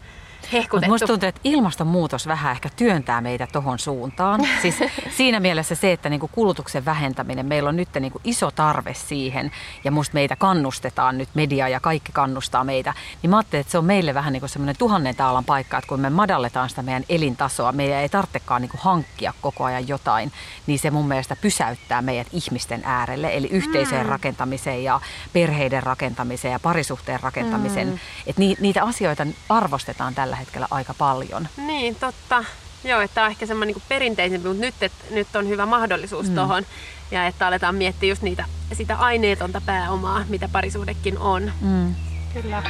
hehkutettu. 0.53 0.91
Musta 0.91 1.07
tuntuu, 1.07 1.29
että 1.29 1.41
ilmastonmuutos 1.43 2.27
vähän 2.27 2.51
ehkä 2.51 2.69
työntää 2.75 3.21
meitä 3.21 3.47
tohon 3.47 3.79
suuntaan. 3.79 4.47
Siis 4.61 4.79
siinä 5.17 5.39
mielessä 5.39 5.75
se, 5.75 5.91
että 5.91 6.09
niinku 6.09 6.27
kulutuksen 6.27 6.85
vähentäminen, 6.85 7.45
meillä 7.45 7.69
on 7.69 7.75
nyt 7.75 7.89
niinku 7.99 8.21
iso 8.23 8.51
tarve 8.51 8.93
siihen 8.93 9.51
ja 9.83 9.91
musta 9.91 10.13
meitä 10.13 10.35
kannustetaan 10.35 11.17
nyt, 11.17 11.29
media 11.33 11.67
ja 11.67 11.79
kaikki 11.79 12.11
kannustaa 12.11 12.63
meitä. 12.63 12.93
Niin 13.21 13.29
mä 13.29 13.37
ajattelin, 13.37 13.61
että 13.61 13.71
se 13.71 13.77
on 13.77 13.85
meille 13.85 14.13
vähän 14.13 14.33
niinku 14.33 14.47
semmoinen 14.47 14.77
tuhannen 14.77 15.15
taalan 15.15 15.45
paikka, 15.45 15.77
että 15.77 15.87
kun 15.87 15.99
me 15.99 16.09
madalletaan 16.09 16.69
sitä 16.69 16.81
meidän 16.81 17.03
elintasoa, 17.09 17.71
meidän 17.71 17.97
ei 17.97 18.09
tarvitsekaan 18.09 18.61
niinku 18.61 18.77
hankkia 18.81 19.33
koko 19.41 19.63
ajan 19.63 19.87
jotain, 19.87 20.31
niin 20.67 20.79
se 20.79 20.91
mun 20.91 21.07
mielestä 21.07 21.35
pysäyttää 21.35 22.01
meidät 22.01 22.27
ihmisten 22.31 22.81
äärelle, 22.83 23.37
eli 23.37 23.47
yhteisöjen 23.47 24.05
mm. 24.05 24.09
rakentamiseen 24.09 24.83
ja 24.83 25.01
perheiden 25.33 25.83
rakentamiseen 25.83 26.51
ja 26.51 26.59
parisuhteen 26.59 27.19
rakentamisen. 27.19 27.87
Mm. 27.87 27.99
Että 28.27 28.41
niitä 28.61 28.83
asioita 28.83 29.27
arvostetaan 29.49 30.15
tällä 30.15 30.35
hetkellä 30.41 30.67
aika 30.71 30.93
paljon. 30.93 31.47
Niin, 31.57 31.95
totta. 31.95 32.43
Joo, 32.83 33.01
että 33.01 33.15
tämä 33.15 33.25
on 33.25 33.31
ehkä 33.31 33.45
semmoinen 33.45 33.75
niin 33.75 33.83
perinteisempi, 33.89 34.47
mutta 34.47 34.61
nyt, 34.65 34.75
et, 34.81 34.91
nyt 35.09 35.35
on 35.35 35.47
hyvä 35.47 35.65
mahdollisuus 35.65 36.29
mm. 36.29 36.35
tuohon. 36.35 36.65
Ja 37.11 37.27
että 37.27 37.47
aletaan 37.47 37.75
miettiä 37.75 38.09
just 38.09 38.21
niitä, 38.21 38.45
sitä 38.73 38.97
aineetonta 38.97 39.61
pääomaa, 39.65 40.25
mitä 40.29 40.49
parisuudekin 40.51 41.17
on. 41.17 41.51
Mm. 41.61 41.95
Kyllä. 42.33 42.63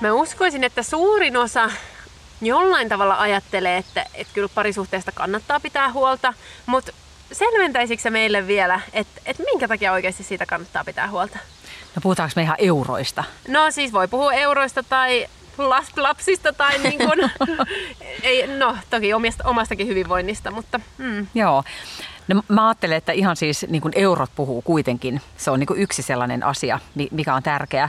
Mä 0.00 0.12
uskoisin, 0.12 0.64
että 0.64 0.82
suurin 0.82 1.36
osa 1.36 1.70
jollain 2.40 2.88
tavalla 2.88 3.20
ajattelee, 3.20 3.76
että, 3.76 4.06
että 4.14 4.34
kyllä 4.34 4.48
parisuhteesta 4.48 5.12
kannattaa 5.12 5.60
pitää 5.60 5.92
huolta, 5.92 6.34
mutta 6.66 6.92
selventäisikö 7.32 8.10
meille 8.10 8.46
vielä, 8.46 8.80
että, 8.92 9.20
että 9.26 9.42
minkä 9.42 9.68
takia 9.68 9.92
oikeasti 9.92 10.22
siitä 10.22 10.46
kannattaa 10.46 10.84
pitää 10.84 11.10
huolta? 11.10 11.38
No 11.94 12.00
puhutaanko 12.02 12.32
me 12.36 12.42
ihan 12.42 12.56
euroista? 12.58 13.24
No 13.48 13.70
siis 13.70 13.92
voi 13.92 14.08
puhua 14.08 14.32
euroista 14.32 14.82
tai 14.82 15.26
lapsista 15.96 16.52
tai 16.52 16.78
niin 16.78 16.98
kuin, 16.98 17.30
ei, 18.22 18.46
no 18.46 18.76
toki 18.90 19.14
omasta, 19.14 19.48
omastakin 19.48 19.86
hyvinvoinnista, 19.86 20.50
mutta... 20.50 20.80
Mm. 20.98 21.26
Joo. 21.34 21.64
No, 22.28 22.42
mä 22.48 22.68
ajattelen, 22.68 22.96
että 22.96 23.12
ihan 23.12 23.36
siis 23.36 23.66
niin 23.68 23.82
kuin 23.82 23.92
eurot 23.96 24.30
puhuu 24.36 24.62
kuitenkin. 24.62 25.20
Se 25.36 25.50
on 25.50 25.60
niin 25.60 25.66
kuin 25.66 25.80
yksi 25.80 26.02
sellainen 26.02 26.42
asia, 26.42 26.78
mikä 27.10 27.34
on 27.34 27.42
tärkeä. 27.42 27.88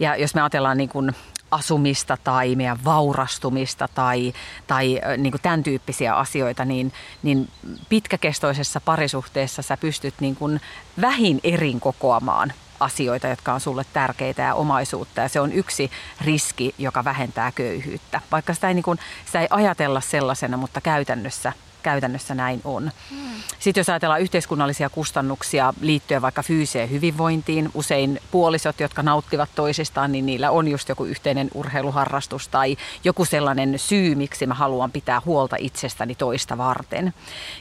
Ja 0.00 0.16
jos 0.16 0.34
me 0.34 0.40
ajatellaan 0.40 0.76
niin 0.76 0.88
kuin 0.88 1.12
asumista 1.50 2.16
tai 2.24 2.56
meidän 2.56 2.84
vaurastumista 2.84 3.88
tai, 3.94 4.32
tai 4.66 5.00
niin 5.16 5.30
kuin 5.32 5.42
tämän 5.42 5.62
tyyppisiä 5.62 6.14
asioita, 6.14 6.64
niin, 6.64 6.92
niin 7.22 7.48
pitkäkestoisessa 7.88 8.80
parisuhteessa 8.80 9.62
sä 9.62 9.76
pystyt 9.76 10.14
niin 10.20 10.36
kuin 10.36 10.60
vähin 11.00 11.40
erin 11.44 11.80
kokoamaan 11.80 12.52
asioita, 12.80 13.28
jotka 13.28 13.52
on 13.52 13.60
sulle 13.60 13.84
tärkeitä 13.92 14.42
ja 14.42 14.54
omaisuutta. 14.54 15.20
Ja 15.20 15.28
se 15.28 15.40
on 15.40 15.52
yksi 15.52 15.90
riski, 16.20 16.74
joka 16.78 17.04
vähentää 17.04 17.52
köyhyyttä. 17.52 18.20
Vaikka 18.32 18.54
sitä 18.54 18.68
ei, 18.68 18.74
niin 18.74 18.82
kuin, 18.82 18.98
sitä 19.26 19.40
ei 19.40 19.46
ajatella 19.50 20.00
sellaisena, 20.00 20.56
mutta 20.56 20.80
käytännössä 20.80 21.52
käytännössä 21.80 22.34
näin 22.34 22.60
on. 22.64 22.90
Mm. 23.10 23.16
Sitten 23.58 23.80
jos 23.80 23.88
ajatellaan 23.88 24.20
yhteiskunnallisia 24.20 24.90
kustannuksia 24.90 25.74
liittyen 25.80 26.22
vaikka 26.22 26.42
fyysiseen 26.42 26.90
hyvinvointiin, 26.90 27.70
usein 27.74 28.20
puolisot, 28.30 28.80
jotka 28.80 29.02
nauttivat 29.02 29.48
toisistaan, 29.54 30.12
niin 30.12 30.26
niillä 30.26 30.50
on 30.50 30.68
just 30.68 30.88
joku 30.88 31.04
yhteinen 31.04 31.50
urheiluharrastus 31.54 32.48
tai 32.48 32.76
joku 33.04 33.24
sellainen 33.24 33.78
syy, 33.78 34.14
miksi 34.14 34.46
mä 34.46 34.54
haluan 34.54 34.92
pitää 34.92 35.22
huolta 35.24 35.56
itsestäni 35.58 36.14
toista 36.14 36.58
varten. 36.58 37.14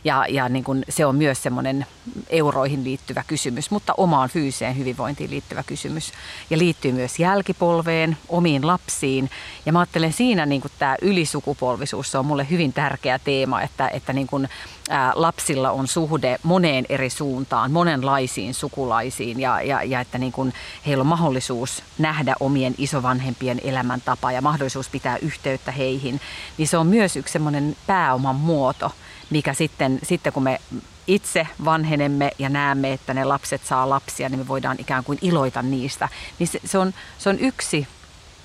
Ja, 0.03 0.25
ja 0.29 0.49
niin 0.49 0.63
kun 0.63 0.84
se 0.89 1.05
on 1.05 1.15
myös 1.15 1.43
semmoinen 1.43 1.86
euroihin 2.29 2.84
liittyvä 2.84 3.23
kysymys, 3.27 3.71
mutta 3.71 3.93
omaan 3.97 4.29
fyysiseen 4.29 4.77
hyvinvointiin 4.77 5.29
liittyvä 5.29 5.63
kysymys. 5.63 6.13
Ja 6.49 6.58
liittyy 6.58 6.91
myös 6.91 7.19
jälkipolveen, 7.19 8.17
omiin 8.29 8.67
lapsiin. 8.67 9.29
Ja 9.65 9.73
mä 9.73 9.79
ajattelen 9.79 10.13
siinä 10.13 10.45
niin 10.45 10.62
tämä 10.79 10.95
ylisukupolvisuus, 11.01 12.12
se 12.12 12.17
on 12.17 12.25
mulle 12.25 12.47
hyvin 12.49 12.73
tärkeä 12.73 13.19
teema, 13.19 13.62
että, 13.62 13.88
että 13.88 14.08
että 14.09 14.13
niin 14.13 14.27
kuin, 14.27 14.49
ää, 14.89 15.11
lapsilla 15.15 15.71
on 15.71 15.87
suhde 15.87 16.39
moneen 16.43 16.85
eri 16.89 17.09
suuntaan, 17.09 17.71
monenlaisiin 17.71 18.53
sukulaisiin 18.53 19.39
ja, 19.39 19.61
ja, 19.61 19.83
ja 19.83 19.99
että 19.99 20.17
niin 20.17 20.31
kuin 20.31 20.53
heillä 20.85 21.01
on 21.01 21.07
mahdollisuus 21.07 21.83
nähdä 21.97 22.35
omien 22.39 22.75
isovanhempien 22.77 23.61
elämäntapa 23.63 24.31
ja 24.31 24.41
mahdollisuus 24.41 24.89
pitää 24.89 25.17
yhteyttä 25.17 25.71
heihin, 25.71 26.21
niin 26.57 26.67
se 26.67 26.77
on 26.77 26.87
myös 26.87 27.15
yksi 27.15 27.31
semmoinen 27.31 27.75
pääoman 27.87 28.35
muoto, 28.35 28.91
mikä 29.29 29.53
sitten, 29.53 29.99
sitten 30.03 30.33
kun 30.33 30.43
me 30.43 30.59
itse 31.07 31.47
vanhenemme 31.65 32.31
ja 32.39 32.49
näemme, 32.49 32.93
että 32.93 33.13
ne 33.13 33.25
lapset 33.25 33.61
saa 33.65 33.89
lapsia, 33.89 34.29
niin 34.29 34.39
me 34.39 34.47
voidaan 34.47 34.77
ikään 34.79 35.03
kuin 35.03 35.19
iloita 35.21 35.61
niistä. 35.61 36.09
Niin 36.39 36.47
se, 36.47 36.59
se, 36.65 36.77
on, 36.77 36.93
se 37.17 37.29
on 37.29 37.39
yksi 37.39 37.87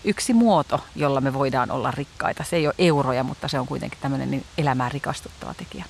yksi 0.04 0.34
muoto, 0.34 0.80
jolla 0.96 1.20
me 1.20 1.32
voidaan 1.34 1.70
olla 1.70 1.90
rikkaita. 1.90 2.44
Se 2.44 2.56
ei 2.56 2.66
ole 2.66 2.74
euroja, 2.78 3.24
mutta 3.24 3.48
se 3.48 3.58
on 3.60 3.66
kuitenkin 3.66 3.98
tämmöinen 4.02 4.30
niin 4.30 4.44
elämään 4.58 4.92
rikastuttava 4.92 5.54
tekijä. 5.54 5.84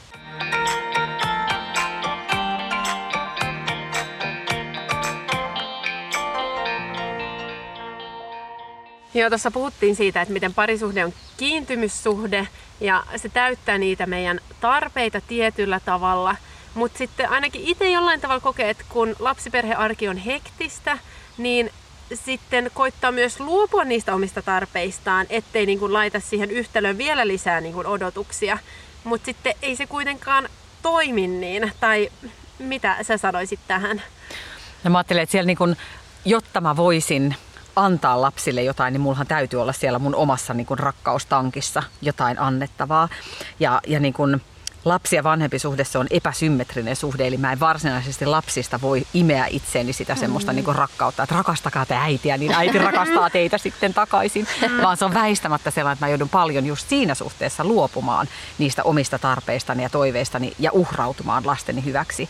Joo, 9.14 9.30
tuossa 9.30 9.50
puhuttiin 9.50 9.96
siitä, 9.96 10.22
että 10.22 10.32
miten 10.34 10.54
parisuhde 10.54 11.04
on 11.04 11.12
kiintymyssuhde 11.36 12.48
ja 12.80 13.04
se 13.16 13.28
täyttää 13.28 13.78
niitä 13.78 14.06
meidän 14.06 14.40
tarpeita 14.60 15.20
tietyllä 15.20 15.80
tavalla. 15.80 16.36
Mutta 16.74 16.98
sitten 16.98 17.30
ainakin 17.30 17.62
itse 17.64 17.90
jollain 17.90 18.20
tavalla 18.20 18.40
kokee, 18.40 18.70
että 18.70 18.84
kun 18.88 19.16
lapsiperhearki 19.18 20.08
on 20.08 20.16
hektistä, 20.16 20.98
niin 21.38 21.70
sitten 22.14 22.70
koittaa 22.74 23.12
myös 23.12 23.40
luopua 23.40 23.84
niistä 23.84 24.14
omista 24.14 24.42
tarpeistaan, 24.42 25.26
ettei 25.30 25.66
niin 25.66 25.78
kuin 25.78 25.92
laita 25.92 26.20
siihen 26.20 26.50
yhtälöön 26.50 26.98
vielä 26.98 27.26
lisää 27.26 27.60
niin 27.60 27.74
kuin 27.74 27.86
odotuksia. 27.86 28.58
Mutta 29.04 29.24
sitten 29.24 29.54
ei 29.62 29.76
se 29.76 29.86
kuitenkaan 29.86 30.48
toimi 30.82 31.26
niin. 31.26 31.72
Tai 31.80 32.10
mitä 32.58 32.96
sä 33.02 33.16
sanoisit 33.16 33.60
tähän? 33.68 34.02
No 34.84 34.90
mä 34.90 34.98
ajattelen, 34.98 35.22
että 35.22 35.30
siellä 35.30 35.46
niin 35.46 35.56
kun, 35.56 35.76
jotta 36.24 36.60
mä 36.60 36.76
voisin 36.76 37.36
antaa 37.76 38.20
lapsille 38.20 38.62
jotain, 38.62 38.92
niin 38.92 39.00
mullahan 39.00 39.26
täytyy 39.26 39.62
olla 39.62 39.72
siellä 39.72 39.98
mun 39.98 40.14
omassa 40.14 40.54
niin 40.54 40.66
kun, 40.66 40.78
rakkaustankissa 40.78 41.82
jotain 42.02 42.38
annettavaa. 42.38 43.08
Ja, 43.60 43.80
ja 43.86 44.00
niin 44.00 44.14
kun, 44.14 44.40
lapsi- 44.84 45.16
ja 45.16 45.24
vanhempi 45.24 45.58
suhde, 45.58 45.84
se 45.84 45.98
on 45.98 46.06
epäsymmetrinen 46.10 46.96
suhde, 46.96 47.26
eli 47.26 47.36
mä 47.36 47.52
en 47.52 47.60
varsinaisesti 47.60 48.26
lapsista 48.26 48.80
voi 48.80 49.06
imeä 49.14 49.46
itseeni 49.46 49.92
sitä 49.92 50.14
semmoista 50.14 50.52
mm. 50.52 50.56
niin 50.56 50.64
kuin 50.64 50.76
rakkautta, 50.76 51.22
että 51.22 51.34
rakastakaa 51.34 51.86
te 51.86 51.94
äitiä, 51.94 52.36
niin 52.36 52.52
äiti 52.54 52.78
rakastaa 52.78 53.30
teitä 53.30 53.58
sitten 53.58 53.94
takaisin, 53.94 54.46
mm. 54.62 54.82
vaan 54.82 54.96
se 54.96 55.04
on 55.04 55.14
väistämättä 55.14 55.70
sellainen, 55.70 55.94
että 55.94 56.06
mä 56.06 56.10
joudun 56.10 56.28
paljon 56.28 56.66
just 56.66 56.88
siinä 56.88 57.14
suhteessa 57.14 57.64
luopumaan 57.64 58.28
niistä 58.58 58.82
omista 58.82 59.18
tarpeistani 59.18 59.82
ja 59.82 59.90
toiveistani 59.90 60.52
ja 60.58 60.72
uhrautumaan 60.72 61.46
lasteni 61.46 61.84
hyväksi. 61.84 62.28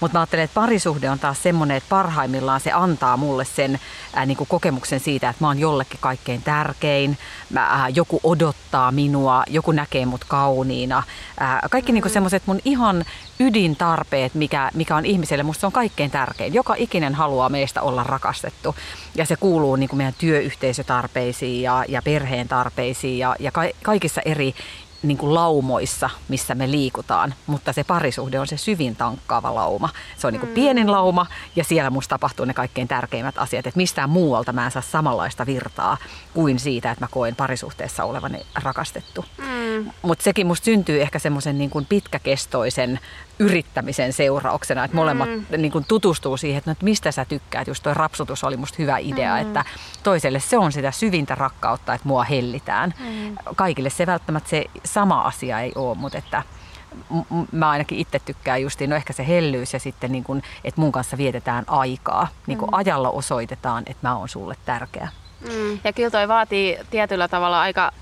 Mutta 0.00 0.18
mä 0.18 0.20
ajattelen, 0.20 0.44
että 0.44 0.54
parisuhde 0.54 1.10
on 1.10 1.18
taas 1.18 1.42
semmoinen, 1.42 1.76
että 1.76 1.88
parhaimmillaan 1.88 2.60
se 2.60 2.72
antaa 2.72 3.16
mulle 3.16 3.44
sen 3.44 3.80
ää, 4.14 4.26
niin 4.26 4.36
kuin 4.36 4.48
kokemuksen 4.48 5.00
siitä, 5.00 5.28
että 5.28 5.44
mä 5.44 5.48
oon 5.48 5.58
jollekin 5.58 6.00
kaikkein 6.00 6.42
tärkein, 6.42 7.18
mä, 7.50 7.60
ää, 7.60 7.88
joku 7.88 8.20
odottaa 8.22 8.92
minua, 8.92 9.44
joku 9.48 9.72
näkee 9.72 10.06
mut 10.06 10.24
kauniina. 10.24 11.02
Ää, 11.40 11.62
kaikki 11.70 11.89
kaikki 11.90 11.96
niinku 11.96 12.08
semmoiset 12.08 12.42
mun 12.46 12.60
ihan 12.64 13.04
ydintarpeet, 13.40 14.34
mikä, 14.34 14.70
mikä 14.74 14.96
on 14.96 15.06
ihmiselle, 15.06 15.42
musta 15.42 15.60
se 15.60 15.66
on 15.66 15.72
kaikkein 15.72 16.10
tärkein. 16.10 16.54
Joka 16.54 16.74
ikinen 16.78 17.14
haluaa 17.14 17.48
meistä 17.48 17.82
olla 17.82 18.04
rakastettu 18.04 18.74
ja 19.14 19.26
se 19.26 19.36
kuuluu 19.36 19.76
niinku 19.76 19.96
meidän 19.96 20.14
työyhteisötarpeisiin 20.18 21.62
ja, 21.62 21.84
ja 21.88 22.02
perheen 22.02 22.48
tarpeisiin 22.48 23.18
ja, 23.18 23.36
ja 23.38 23.52
ka, 23.52 23.62
kaikissa 23.82 24.20
eri 24.24 24.54
niin 25.02 25.18
kuin 25.18 25.34
laumoissa, 25.34 26.10
missä 26.28 26.54
me 26.54 26.70
liikutaan, 26.70 27.34
mutta 27.46 27.72
se 27.72 27.84
parisuhde 27.84 28.40
on 28.40 28.46
se 28.46 28.56
syvin 28.56 28.96
tankkaava 28.96 29.54
lauma. 29.54 29.88
Se 30.16 30.26
on 30.26 30.32
niin 30.32 30.40
kuin 30.40 30.50
mm. 30.50 30.54
pienin 30.54 30.92
lauma 30.92 31.26
ja 31.56 31.64
siellä 31.64 31.90
musta 31.90 32.14
tapahtuu 32.14 32.44
ne 32.44 32.54
kaikkein 32.54 32.88
tärkeimmät 32.88 33.38
asiat, 33.38 33.66
että 33.66 33.78
mistään 33.78 34.10
muualta 34.10 34.52
mä 34.52 34.64
en 34.64 34.70
saa 34.70 34.82
samanlaista 34.82 35.46
virtaa 35.46 35.96
kuin 36.34 36.58
siitä, 36.58 36.90
että 36.90 37.04
mä 37.04 37.08
koen 37.10 37.36
parisuhteessa 37.36 38.04
olevani 38.04 38.46
rakastettu. 38.62 39.24
Mm. 39.38 39.59
Mutta 40.02 40.22
sekin 40.22 40.46
musta 40.46 40.64
syntyy 40.64 41.02
ehkä 41.02 41.18
semmoisen 41.18 41.58
niin 41.58 41.70
kuin 41.70 41.86
pitkäkestoisen 41.88 43.00
yrittämisen 43.38 44.12
seurauksena, 44.12 44.84
että 44.84 44.96
molemmat 44.96 45.28
mm. 45.28 45.44
niin 45.56 45.72
kuin 45.72 45.84
tutustuu 45.88 46.36
siihen, 46.36 46.58
että, 46.58 46.70
no, 46.70 46.72
että 46.72 46.84
mistä 46.84 47.12
sä 47.12 47.24
tykkäät. 47.24 47.68
Just 47.68 47.82
toi 47.82 47.94
rapsutus 47.94 48.44
oli 48.44 48.56
musta 48.56 48.76
hyvä 48.78 48.98
idea, 48.98 49.34
mm. 49.34 49.40
että 49.40 49.64
toiselle 50.02 50.40
se 50.40 50.58
on 50.58 50.72
sitä 50.72 50.90
syvintä 50.90 51.34
rakkautta, 51.34 51.94
että 51.94 52.08
mua 52.08 52.24
hellitään. 52.24 52.94
Mm. 52.98 53.36
Kaikille 53.56 53.90
se 53.90 54.06
välttämättä 54.06 54.50
se 54.50 54.64
sama 54.84 55.22
asia 55.22 55.60
ei 55.60 55.72
ole, 55.74 55.94
mutta 55.94 56.18
että 56.18 56.42
mä 57.52 57.70
ainakin 57.70 57.98
itse 57.98 58.18
tykkään 58.18 58.62
justiin, 58.62 58.90
no 58.90 58.96
ehkä 58.96 59.12
se 59.12 59.26
hellyys 59.26 59.72
ja 59.72 59.78
sitten 59.78 60.12
niin 60.12 60.24
kun, 60.24 60.42
että 60.64 60.80
mun 60.80 60.92
kanssa 60.92 61.16
vietetään 61.16 61.64
aikaa. 61.66 62.28
Niin 62.46 62.58
kun 62.58 62.68
mm. 62.68 62.74
ajalla 62.74 63.10
osoitetaan, 63.10 63.82
että 63.86 64.08
mä 64.08 64.16
oon 64.16 64.28
sulle 64.28 64.56
tärkeä. 64.64 65.08
Mm. 65.40 65.78
Ja 65.84 65.92
kyllä 65.92 66.10
toi 66.10 66.28
vaatii 66.28 66.78
tietyllä 66.90 67.28
tavalla 67.28 67.60
aika, 67.60 67.92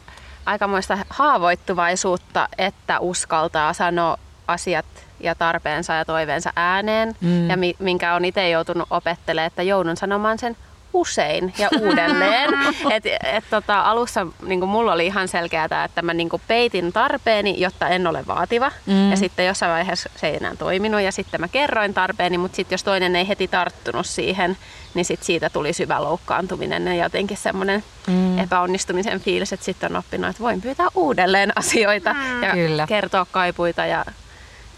aikamoista 0.48 0.98
haavoittuvaisuutta, 1.10 2.48
että 2.58 3.00
uskaltaa 3.00 3.72
sanoa 3.72 4.16
asiat 4.46 4.86
ja 5.20 5.34
tarpeensa 5.34 5.92
ja 5.92 6.04
toiveensa 6.04 6.52
ääneen. 6.56 7.16
Mm. 7.20 7.50
Ja 7.50 7.56
minkä 7.78 8.14
on 8.14 8.24
itse 8.24 8.50
joutunut 8.50 8.88
opettelemaan, 8.90 9.46
että 9.46 9.62
joudun 9.62 9.96
sanomaan 9.96 10.38
sen 10.38 10.56
usein 10.92 11.54
ja 11.58 11.68
uudelleen. 11.80 12.50
et, 12.94 13.06
et, 13.06 13.44
tota, 13.50 13.80
alussa 13.80 14.26
niin 14.46 14.68
mulla 14.68 14.92
oli 14.92 15.06
ihan 15.06 15.28
selkeää, 15.28 15.84
että 15.84 16.02
mä 16.02 16.14
niin 16.14 16.28
peitin 16.48 16.92
tarpeeni, 16.92 17.60
jotta 17.60 17.88
en 17.88 18.06
ole 18.06 18.26
vaativa. 18.26 18.72
Mm. 18.86 19.10
Ja 19.10 19.16
sitten 19.16 19.46
jossain 19.46 19.72
vaiheessa 19.72 20.10
se 20.16 20.26
ei 20.26 20.36
enää 20.36 20.56
toiminut 20.56 21.00
ja 21.00 21.12
sitten 21.12 21.40
mä 21.40 21.48
kerroin 21.48 21.94
tarpeeni, 21.94 22.38
mutta 22.38 22.56
sitten 22.56 22.74
jos 22.74 22.84
toinen 22.84 23.16
ei 23.16 23.28
heti 23.28 23.48
tarttunut 23.48 24.06
siihen, 24.06 24.56
niin 24.94 25.04
sit 25.04 25.22
siitä 25.22 25.50
tuli 25.50 25.72
syvä 25.72 26.02
loukkaantuminen 26.02 26.86
ja 26.86 27.04
jotenkin 27.04 27.36
semmoinen 27.36 27.84
mm. 28.06 28.38
epäonnistumisen 28.38 29.20
fiilis, 29.20 29.52
että 29.52 29.64
sitten 29.64 29.92
on 29.92 29.98
oppinut, 29.98 30.30
että 30.30 30.42
voin 30.42 30.60
pyytää 30.60 30.86
uudelleen 30.94 31.52
asioita 31.56 32.14
mm. 32.14 32.42
ja 32.42 32.52
Kyllä. 32.52 32.86
kertoa 32.86 33.26
kaipuita 33.30 33.86
ja 33.86 34.04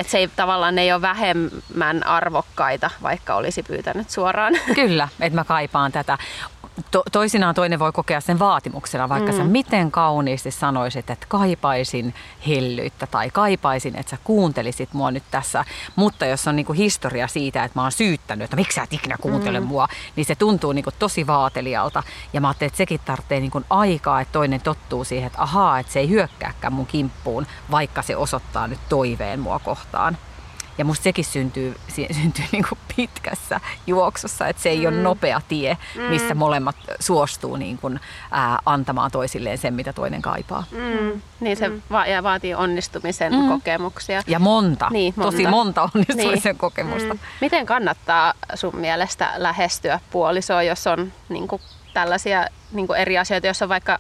että 0.00 0.10
se 0.10 0.18
ei 0.18 0.28
tavallaan 0.28 0.78
ei 0.78 0.92
ole 0.92 1.02
vähemmän 1.02 2.06
arvokkaita, 2.06 2.90
vaikka 3.02 3.34
olisi 3.34 3.62
pyytänyt 3.62 4.10
suoraan. 4.10 4.54
Kyllä, 4.74 5.08
että 5.20 5.38
mä 5.38 5.44
kaipaan 5.44 5.92
tätä 5.92 6.18
to, 6.90 7.02
toisinaan 7.12 7.54
toinen 7.54 7.78
voi 7.78 7.92
kokea 7.92 8.20
sen 8.20 8.38
vaatimuksena, 8.38 9.08
vaikka 9.08 9.32
mm. 9.32 9.38
sä 9.38 9.44
miten 9.44 9.90
kauniisti 9.90 10.50
sanoisit, 10.50 11.10
että 11.10 11.26
kaipaisin 11.28 12.14
hellyyttä 12.48 13.06
tai 13.06 13.30
kaipaisin, 13.30 13.96
että 13.96 14.10
sä 14.10 14.18
kuuntelisit 14.24 14.92
mua 14.92 15.10
nyt 15.10 15.22
tässä. 15.30 15.64
Mutta 15.96 16.26
jos 16.26 16.48
on 16.48 16.56
niinku 16.56 16.72
historia 16.72 17.28
siitä, 17.28 17.64
että 17.64 17.78
mä 17.78 17.82
oon 17.82 17.92
syyttänyt, 17.92 18.44
että 18.44 18.56
miksi 18.56 18.74
sä 18.74 18.82
et 18.82 18.92
ikinä 18.92 19.16
kuuntele 19.20 19.60
mm. 19.60 19.66
mua, 19.66 19.88
niin 20.16 20.24
se 20.24 20.34
tuntuu 20.34 20.72
niinku 20.72 20.90
tosi 20.98 21.26
vaatelijalta. 21.26 22.02
Ja 22.32 22.40
mä 22.40 22.48
ajattelin, 22.48 22.68
että 22.68 22.76
sekin 22.76 23.00
tarvitsee 23.04 23.40
niinku 23.40 23.62
aikaa, 23.70 24.20
että 24.20 24.32
toinen 24.32 24.60
tottuu 24.60 25.04
siihen, 25.04 25.26
että 25.26 25.42
ahaa, 25.42 25.78
että 25.78 25.92
se 25.92 26.00
ei 26.00 26.08
hyökkääkään 26.08 26.72
mun 26.72 26.86
kimppuun, 26.86 27.46
vaikka 27.70 28.02
se 28.02 28.16
osoittaa 28.16 28.68
nyt 28.68 28.80
toiveen 28.88 29.40
mua 29.40 29.58
kohtaan. 29.58 30.16
Ja 30.80 30.84
musta 30.84 31.02
sekin 31.02 31.24
syntyy, 31.24 31.76
syntyy 32.22 32.44
niin 32.52 32.64
kuin 32.68 32.78
pitkässä 32.96 33.60
juoksussa, 33.86 34.48
että 34.48 34.62
se 34.62 34.68
ei 34.68 34.80
mm. 34.80 34.86
ole 34.86 34.96
nopea 34.96 35.40
tie, 35.48 35.76
missä 36.08 36.34
mm. 36.34 36.38
molemmat 36.38 36.76
suostuu 37.00 37.56
niin 37.56 37.78
kuin, 37.78 38.00
ää, 38.30 38.58
antamaan 38.66 39.10
toisilleen 39.10 39.58
sen, 39.58 39.74
mitä 39.74 39.92
toinen 39.92 40.22
kaipaa. 40.22 40.64
Mm. 40.70 41.20
Niin 41.40 41.56
se 41.56 41.68
mm. 41.68 41.82
va- 41.90 42.06
ja 42.06 42.22
vaatii 42.22 42.54
onnistumisen 42.54 43.32
mm. 43.32 43.48
kokemuksia. 43.48 44.22
Ja 44.26 44.38
monta, 44.38 44.88
niin, 44.90 45.14
monta. 45.16 45.30
tosi 45.30 45.46
monta 45.46 45.82
onnistumisen 45.94 46.50
niin. 46.52 46.58
kokemusta. 46.58 47.14
Mm. 47.14 47.20
Miten 47.40 47.66
kannattaa 47.66 48.34
sun 48.54 48.76
mielestä 48.76 49.32
lähestyä 49.36 50.00
puolisoa, 50.10 50.62
jos 50.62 50.86
on 50.86 51.12
niin 51.28 51.48
kuin, 51.48 51.62
tällaisia 51.94 52.46
niin 52.72 52.86
kuin 52.86 52.98
eri 52.98 53.18
asioita, 53.18 53.46
jos 53.46 53.62
on 53.62 53.68
vaikka 53.68 53.98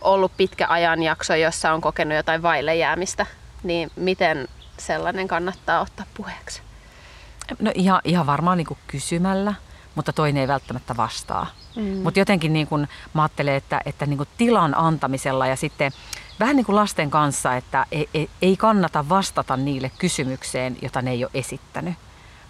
ollut 0.00 0.32
pitkä 0.36 0.66
ajanjakso, 0.68 1.34
jossa 1.34 1.72
on 1.72 1.80
kokenut 1.80 2.16
jotain 2.16 2.42
vaille 2.42 2.76
jäämistä, 2.76 3.26
niin 3.62 3.90
miten 3.96 4.48
sellainen 4.78 5.28
kannattaa 5.28 5.80
ottaa 5.80 6.06
puheeksi? 6.14 6.62
No 7.60 7.72
ihan, 7.74 8.00
ihan 8.04 8.26
varmaan 8.26 8.58
niin 8.58 8.78
kysymällä, 8.86 9.54
mutta 9.94 10.12
toinen 10.12 10.40
ei 10.40 10.48
välttämättä 10.48 10.96
vastaa. 10.96 11.46
Mm. 11.76 11.82
Mutta 11.82 12.20
jotenkin 12.20 12.52
niin 12.52 12.66
kuin, 12.66 12.88
mä 13.14 13.22
ajattelen, 13.22 13.54
että, 13.54 13.80
että 13.86 14.06
niin 14.06 14.16
kuin 14.16 14.28
tilan 14.38 14.74
antamisella 14.78 15.46
ja 15.46 15.56
sitten 15.56 15.92
vähän 16.40 16.56
niin 16.56 16.66
kuin 16.66 16.76
lasten 16.76 17.10
kanssa, 17.10 17.56
että 17.56 17.86
ei, 17.92 18.08
ei, 18.14 18.30
ei 18.42 18.56
kannata 18.56 19.08
vastata 19.08 19.56
niille 19.56 19.90
kysymykseen, 19.98 20.76
jota 20.82 21.02
ne 21.02 21.10
ei 21.10 21.24
ole 21.24 21.30
esittänyt 21.34 21.94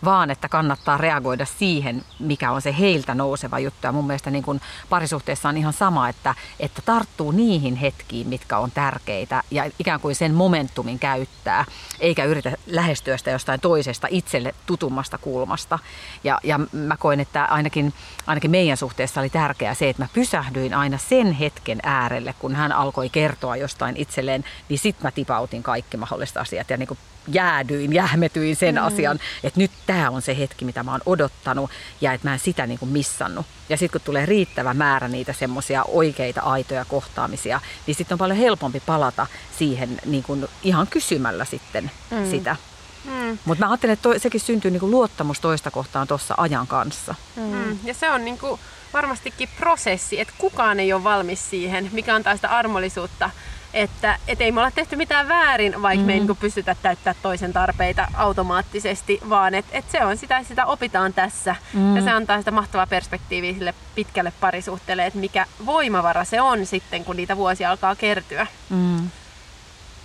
vaan 0.04 0.30
että 0.30 0.48
kannattaa 0.48 0.98
reagoida 0.98 1.44
siihen, 1.44 2.04
mikä 2.18 2.50
on 2.50 2.62
se 2.62 2.74
heiltä 2.78 3.14
nouseva 3.14 3.58
juttu. 3.58 3.86
Ja 3.86 3.92
mun 3.92 4.06
mielestä 4.06 4.30
niin 4.30 4.44
kuin 4.44 4.60
parisuhteessa 4.88 5.48
on 5.48 5.56
ihan 5.56 5.72
sama, 5.72 6.08
että, 6.08 6.34
että 6.60 6.82
tarttuu 6.82 7.30
niihin 7.30 7.76
hetkiin, 7.76 8.28
mitkä 8.28 8.58
on 8.58 8.70
tärkeitä 8.70 9.42
ja 9.50 9.70
ikään 9.78 10.00
kuin 10.00 10.14
sen 10.14 10.34
momentumin 10.34 10.98
käyttää, 10.98 11.64
eikä 12.00 12.24
yritä 12.24 12.52
lähestyä 12.66 13.16
sitä 13.16 13.30
jostain 13.30 13.60
toisesta 13.60 14.08
itselle 14.10 14.54
tutummasta 14.66 15.18
kulmasta. 15.18 15.78
Ja, 16.24 16.40
ja 16.42 16.60
mä 16.72 16.96
koen, 16.96 17.20
että 17.20 17.44
ainakin, 17.44 17.94
ainakin 18.26 18.50
meidän 18.50 18.76
suhteessa 18.76 19.20
oli 19.20 19.30
tärkeää 19.30 19.74
se, 19.74 19.88
että 19.88 20.02
mä 20.02 20.08
pysähdyin 20.12 20.74
aina 20.74 20.98
sen 20.98 21.32
hetken 21.32 21.78
äärelle, 21.82 22.34
kun 22.38 22.54
hän 22.54 22.72
alkoi 22.72 23.08
kertoa 23.08 23.56
jostain 23.56 23.96
itselleen, 23.96 24.44
niin 24.68 24.78
sit 24.78 25.02
mä 25.02 25.10
tipautin 25.10 25.62
kaikki 25.62 25.96
mahdolliset 25.96 26.36
asiat 26.36 26.70
ja 26.70 26.76
niin 26.76 26.88
kuin 26.88 26.98
jäädyin, 27.28 27.92
jähmetyin 27.92 28.56
sen 28.56 28.74
mm. 28.74 28.84
asian, 28.84 29.20
että 29.44 29.60
nyt 29.60 29.70
tämä 29.86 30.10
on 30.10 30.22
se 30.22 30.38
hetki, 30.38 30.64
mitä 30.64 30.82
mä 30.82 30.90
oon 30.90 31.00
odottanut 31.06 31.70
ja 32.00 32.12
että 32.12 32.28
mä 32.28 32.32
en 32.32 32.38
sitä 32.38 32.66
niin 32.66 32.78
kuin 32.78 32.90
missannut. 32.90 33.46
Ja 33.68 33.76
sitten 33.76 34.00
kun 34.00 34.06
tulee 34.06 34.26
riittävä 34.26 34.74
määrä 34.74 35.08
niitä 35.08 35.32
semmoisia 35.32 35.84
oikeita 35.84 36.40
aitoja 36.40 36.84
kohtaamisia, 36.84 37.60
niin 37.86 37.94
sitten 37.94 38.14
on 38.14 38.18
paljon 38.18 38.38
helpompi 38.38 38.82
palata 38.86 39.26
siihen 39.58 40.00
niin 40.06 40.22
kuin 40.22 40.48
ihan 40.62 40.86
kysymällä 40.86 41.44
sitten 41.44 41.90
mm. 42.10 42.30
sitä. 42.30 42.56
Mm. 43.04 43.38
Mutta 43.44 43.64
mä 43.64 43.70
ajattelen, 43.70 43.92
että 43.92 44.02
toi, 44.02 44.20
sekin 44.20 44.40
syntyy 44.40 44.70
niin 44.70 44.80
kuin 44.80 44.90
luottamus 44.90 45.40
toista 45.40 45.70
kohtaan 45.70 46.06
tuossa 46.06 46.34
ajan 46.36 46.66
kanssa. 46.66 47.14
Mm. 47.36 47.42
Mm. 47.42 47.78
Ja 47.84 47.94
se 47.94 48.10
on 48.10 48.24
niin 48.24 48.38
kuin 48.38 48.60
varmastikin 48.92 49.48
prosessi, 49.60 50.20
että 50.20 50.34
kukaan 50.38 50.80
ei 50.80 50.92
ole 50.92 51.04
valmis 51.04 51.50
siihen, 51.50 51.90
mikä 51.92 52.14
antaa 52.14 52.36
sitä 52.36 52.48
armollisuutta 52.48 53.30
että 53.76 54.18
et 54.28 54.40
ei 54.40 54.52
me 54.52 54.60
olla 54.60 54.70
tehty 54.70 54.96
mitään 54.96 55.28
väärin, 55.28 55.82
vaikka 55.82 56.00
mm. 56.00 56.06
me 56.06 56.12
ei 56.12 56.20
mm. 56.20 56.26
niin 56.26 56.36
pystytä 56.36 56.76
täyttämään 56.82 57.16
toisen 57.22 57.52
tarpeita 57.52 58.08
automaattisesti, 58.14 59.20
vaan 59.28 59.54
että 59.54 59.78
et 59.78 59.90
se 59.90 60.04
on 60.04 60.16
sitä, 60.16 60.42
sitä 60.42 60.66
opitaan 60.66 61.12
tässä. 61.12 61.56
Mm. 61.72 61.96
Ja 61.96 62.02
se 62.02 62.10
antaa 62.10 62.38
sitä 62.38 62.50
mahtavaa 62.50 62.86
perspektiiviä 62.86 63.52
sille 63.52 63.74
pitkälle 63.94 64.32
parisuhteelle, 64.40 65.06
että 65.06 65.18
mikä 65.18 65.46
voimavara 65.66 66.24
se 66.24 66.40
on 66.40 66.66
sitten, 66.66 67.04
kun 67.04 67.16
niitä 67.16 67.36
vuosia 67.36 67.70
alkaa 67.70 67.96
kertyä. 67.96 68.46
Mm. 68.70 69.10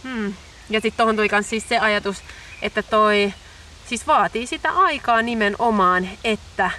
Hmm. 0.03 0.33
Ja 0.69 0.81
sitten 0.81 0.97
tuohon 0.97 1.15
tuli 1.15 1.29
myös 1.31 1.49
siis 1.49 1.69
se 1.69 1.79
ajatus, 1.79 2.23
että 2.61 2.83
toi 2.83 3.33
siis 3.87 4.07
vaatii 4.07 4.47
sitä 4.47 4.71
aikaa 4.71 5.21
nimenomaan, 5.21 6.09
että 6.23 6.71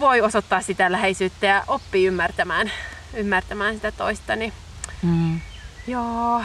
voi 0.00 0.20
osoittaa 0.20 0.62
sitä 0.62 0.92
läheisyyttä 0.92 1.46
ja 1.46 1.64
oppii 1.68 2.06
ymmärtämään, 2.06 2.72
ymmärtämään 3.14 3.74
sitä 3.74 3.92
toista. 3.92 4.36
Niin 4.36 4.52
mm. 5.02 5.40
Joo. 5.88 6.44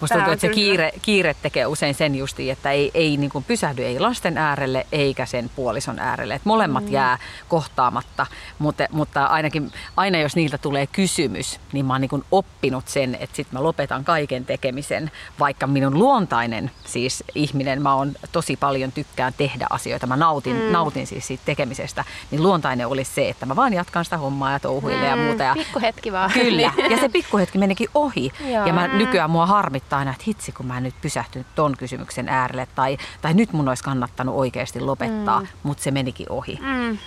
Musta 0.00 0.14
tuntuu, 0.14 0.32
että 0.32 0.46
se 0.46 0.52
kiire, 0.52 0.92
kiire 1.02 1.36
tekee 1.42 1.66
usein 1.66 1.94
sen 1.94 2.14
justi, 2.14 2.50
että 2.50 2.70
ei, 2.70 2.90
ei 2.94 3.16
niin 3.16 3.30
kuin 3.30 3.44
pysähdy 3.44 3.84
ei 3.84 4.00
lasten 4.00 4.38
äärelle 4.38 4.86
eikä 4.92 5.26
sen 5.26 5.50
puolison 5.56 5.98
äärelle. 5.98 6.34
Että 6.34 6.48
molemmat 6.48 6.84
mm. 6.84 6.92
jää 6.92 7.18
kohtaamatta, 7.48 8.26
mutta, 8.58 8.84
mutta 8.90 9.26
ainakin 9.26 9.72
aina 9.96 10.18
jos 10.18 10.36
niiltä 10.36 10.58
tulee 10.58 10.86
kysymys, 10.86 11.60
niin 11.72 11.86
mä 11.86 11.94
oon 11.94 12.00
niin 12.00 12.08
kuin 12.08 12.24
oppinut 12.30 12.88
sen, 12.88 13.14
että 13.20 13.36
sitten 13.36 13.58
mä 13.58 13.62
lopetan 13.62 14.04
kaiken 14.04 14.44
tekemisen, 14.44 15.10
vaikka 15.38 15.66
minun 15.66 15.98
luontainen 15.98 16.70
siis 16.84 17.24
ihminen, 17.34 17.82
mä 17.82 17.94
oon 17.94 18.12
tosi 18.32 18.56
paljon 18.56 18.92
tykkään 18.92 19.32
tehdä 19.36 19.66
asioita, 19.70 20.06
mä 20.06 20.16
nautin, 20.16 20.56
mm. 20.56 20.72
nautin 20.72 21.06
siis 21.06 21.26
siitä 21.26 21.42
tekemisestä, 21.46 22.04
niin 22.30 22.42
luontainen 22.42 22.86
olisi 22.86 23.14
se, 23.14 23.28
että 23.28 23.46
mä 23.46 23.56
vaan 23.56 23.72
jatkan 23.72 24.04
sitä 24.04 24.18
hommaa 24.18 24.52
ja 24.52 24.60
touhuille 24.60 25.02
mm. 25.02 25.10
ja 25.10 25.16
muuta. 25.16 25.42
Ja, 25.42 25.54
pikkuhetki 25.54 26.12
vaan. 26.12 26.30
Kyllä, 26.30 26.62
ja 26.90 26.98
se 27.00 27.08
pikkuhetki 27.08 27.58
menikin 27.58 27.88
ohi. 27.94 28.32
Joo. 28.40 28.66
Ja 28.66 28.72
mä 28.72 28.88
nykyään 28.88 29.30
mua 29.30 29.46
harmittaa 29.46 29.85
aina, 29.92 30.10
että 30.10 30.24
hitsi 30.26 30.52
kun 30.52 30.66
mä 30.66 30.76
en 30.76 30.82
nyt 30.82 31.00
pysähtynyt 31.00 31.46
ton 31.54 31.76
kysymyksen 31.76 32.28
äärelle 32.28 32.68
tai, 32.74 32.98
tai 33.20 33.34
nyt 33.34 33.52
mun 33.52 33.68
olisi 33.68 33.84
kannattanut 33.84 34.34
oikeasti 34.34 34.80
lopettaa, 34.80 35.40
mm. 35.40 35.46
mutta 35.62 35.82
se 35.82 35.90
menikin 35.90 36.26
ohi. 36.30 36.58
Mm. 36.62 36.98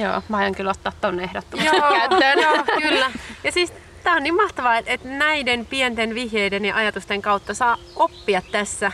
Joo, 0.00 0.22
mä 0.28 0.36
aion 0.36 0.54
kyllä 0.54 0.70
ottaa 0.70 0.92
ton 1.00 1.20
ehdottomasti 1.20 1.80
käyttöön. 1.80 2.38
Joo, 2.38 2.64
kyllä. 2.82 3.10
Ja 3.44 3.52
siis 3.52 3.72
tää 4.02 4.14
on 4.14 4.22
niin 4.22 4.36
mahtavaa, 4.36 4.78
että, 4.78 4.92
että 4.92 5.08
näiden 5.08 5.66
pienten 5.66 6.14
vihjeiden 6.14 6.64
ja 6.64 6.76
ajatusten 6.76 7.22
kautta 7.22 7.54
saa 7.54 7.76
oppia 7.96 8.42
tässä 8.52 8.92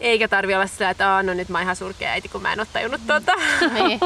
eikä 0.00 0.28
tarvi 0.28 0.54
olla 0.54 0.66
sillä, 0.66 0.90
että 0.90 1.22
no 1.22 1.34
nyt 1.34 1.48
mä 1.48 1.58
oon 1.58 1.62
ihan 1.62 1.76
surkea 1.76 2.10
äiti, 2.10 2.28
kun 2.28 2.42
mä 2.42 2.52
en 2.52 2.60
ole 2.60 2.66
tajunnut 2.72 3.00
tota. 3.06 3.32
Niin, 3.72 4.00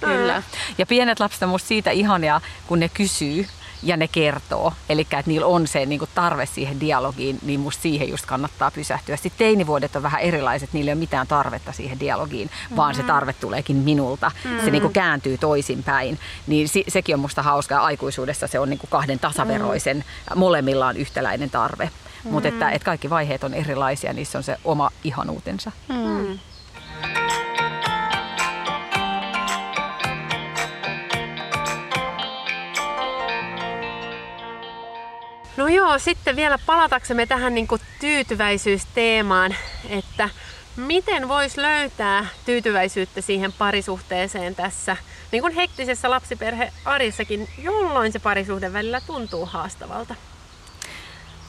kyllä. 0.00 0.42
Ja 0.78 0.86
pienet 0.86 1.20
lapset 1.20 1.42
on 1.42 1.48
musta 1.48 1.68
siitä 1.68 1.90
ihania, 1.90 2.40
kun 2.66 2.80
ne 2.80 2.88
kysyy 2.88 3.46
ja 3.82 3.96
ne 3.96 4.08
kertoo. 4.08 4.72
Eli 4.88 5.00
että 5.00 5.22
niillä 5.26 5.46
on 5.46 5.66
se 5.66 5.86
niin 5.86 5.98
kuin 5.98 6.10
tarve 6.14 6.46
siihen 6.46 6.80
dialogiin, 6.80 7.38
niin 7.42 7.60
musta 7.60 7.82
siihen 7.82 8.08
just 8.08 8.26
kannattaa 8.26 8.70
pysähtyä. 8.70 9.16
Sitten 9.16 9.38
teinivuodet 9.38 9.96
on 9.96 10.02
vähän 10.02 10.20
erilaiset, 10.20 10.72
niillä 10.72 10.88
ei 10.88 10.92
ole 10.92 10.98
mitään 10.98 11.26
tarvetta 11.26 11.72
siihen 11.72 12.00
dialogiin, 12.00 12.48
mm-hmm. 12.48 12.76
vaan 12.76 12.94
se 12.94 13.02
tarve 13.02 13.32
tuleekin 13.32 13.76
minulta. 13.76 14.30
Mm-hmm. 14.44 14.64
Se 14.64 14.70
niin 14.70 14.82
kuin 14.82 14.92
kääntyy 14.92 15.38
toisinpäin. 15.38 16.18
Niin 16.46 16.68
se, 16.68 16.82
sekin 16.88 17.14
on 17.14 17.20
musta 17.20 17.42
hauskaa. 17.42 17.84
Aikuisuudessa 17.84 18.46
se 18.46 18.58
on 18.58 18.70
niin 18.70 18.78
kuin 18.78 18.90
kahden 18.90 19.18
tasaveroisen, 19.18 19.96
mm-hmm. 19.96 20.38
molemmilla 20.38 20.86
on 20.86 20.96
yhtäläinen 20.96 21.50
tarve. 21.50 21.84
Mm-hmm. 21.84 22.30
Mutta 22.30 22.48
että, 22.48 22.70
että 22.70 22.84
kaikki 22.86 23.10
vaiheet 23.10 23.44
on 23.44 23.54
erilaisia, 23.54 24.12
niissä 24.12 24.38
on 24.38 24.44
se 24.44 24.56
oma 24.64 24.90
ihanuutensa. 25.04 25.72
Mm-hmm. 25.88 26.38
No 35.56 35.68
joo, 35.68 35.98
sitten 35.98 36.36
vielä 36.36 36.58
palataksemme 36.66 37.26
tähän 37.26 37.54
niin 37.54 37.68
kuin 37.68 37.80
tyytyväisyysteemaan, 38.00 39.54
että 39.88 40.28
miten 40.76 41.28
voisi 41.28 41.62
löytää 41.62 42.26
tyytyväisyyttä 42.46 43.20
siihen 43.20 43.52
parisuhteeseen 43.52 44.54
tässä 44.54 44.96
niin 45.32 45.42
kuin 45.42 45.54
hektisessä 45.54 46.10
lapsiperhearissakin, 46.10 47.48
jolloin 47.58 48.12
se 48.12 48.18
parisuhde 48.18 48.72
välillä 48.72 49.00
tuntuu 49.00 49.46
haastavalta? 49.46 50.14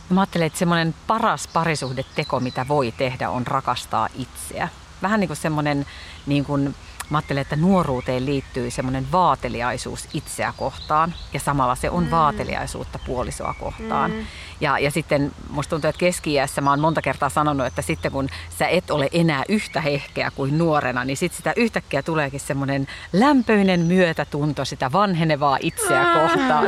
Mä 0.09 0.21
ajattelen, 0.21 0.47
että 0.47 0.59
semmoinen 0.59 0.95
paras 1.07 1.47
parisuhdeteko, 1.47 2.39
mitä 2.39 2.67
voi 2.67 2.93
tehdä, 2.97 3.29
on 3.29 3.47
rakastaa 3.47 4.09
itseä. 4.15 4.69
Vähän 5.01 5.19
niin 5.19 5.27
kuin 5.27 5.37
semmoinen 5.37 5.85
niin 6.25 6.45
kuin 6.45 6.75
Mä 7.09 7.17
ajattelen, 7.17 7.41
että 7.41 7.55
nuoruuteen 7.55 8.25
liittyy 8.25 8.71
semmoinen 8.71 9.11
vaateliaisuus 9.11 10.07
itseä 10.13 10.53
kohtaan 10.57 11.13
ja 11.33 11.39
samalla 11.39 11.75
se 11.75 11.89
on 11.89 12.03
mm. 12.03 12.11
vaateliaisuutta 12.11 12.99
puolisoa 13.05 13.55
kohtaan. 13.59 14.11
Mm. 14.11 14.25
Ja, 14.61 14.79
ja 14.79 14.91
sitten 14.91 15.31
musta 15.49 15.69
tuntuu, 15.69 15.89
että 15.89 15.99
keski 15.99 16.35
mä 16.61 16.69
oon 16.69 16.79
monta 16.79 17.01
kertaa 17.01 17.29
sanonut, 17.29 17.67
että 17.67 17.81
sitten 17.81 18.11
kun 18.11 18.29
sä 18.59 18.67
et 18.67 18.91
ole 18.91 19.09
enää 19.11 19.43
yhtä 19.49 19.81
hehkeä 19.81 20.31
kuin 20.35 20.57
nuorena, 20.57 21.05
niin 21.05 21.17
sitten 21.17 21.37
sitä 21.37 21.53
yhtäkkiä 21.55 22.01
tuleekin 22.03 22.39
semmoinen 22.39 22.87
lämpöinen 23.13 23.79
myötätunto 23.79 24.65
sitä 24.65 24.91
vanhenevaa 24.91 25.57
itseä 25.61 26.05
kohtaan. 26.13 26.65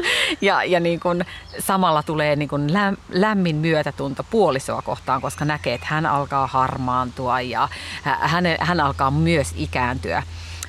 ja 0.40 0.64
ja 0.64 0.80
niin 0.80 1.00
kun 1.00 1.24
samalla 1.58 2.02
tulee 2.02 2.36
niin 2.36 2.48
kun 2.48 2.66
lämmin 3.08 3.56
myötätunto 3.56 4.24
puolisoa 4.30 4.82
kohtaan, 4.82 5.20
koska 5.20 5.44
näkee, 5.44 5.74
että 5.74 5.86
hän 5.90 6.06
alkaa 6.06 6.46
harmaantua 6.46 7.40
ja 7.40 7.68
hän, 8.02 8.44
hän 8.60 8.80
alkaa 8.80 9.10
myös 9.10 9.54
ikääntyä. 9.78 10.22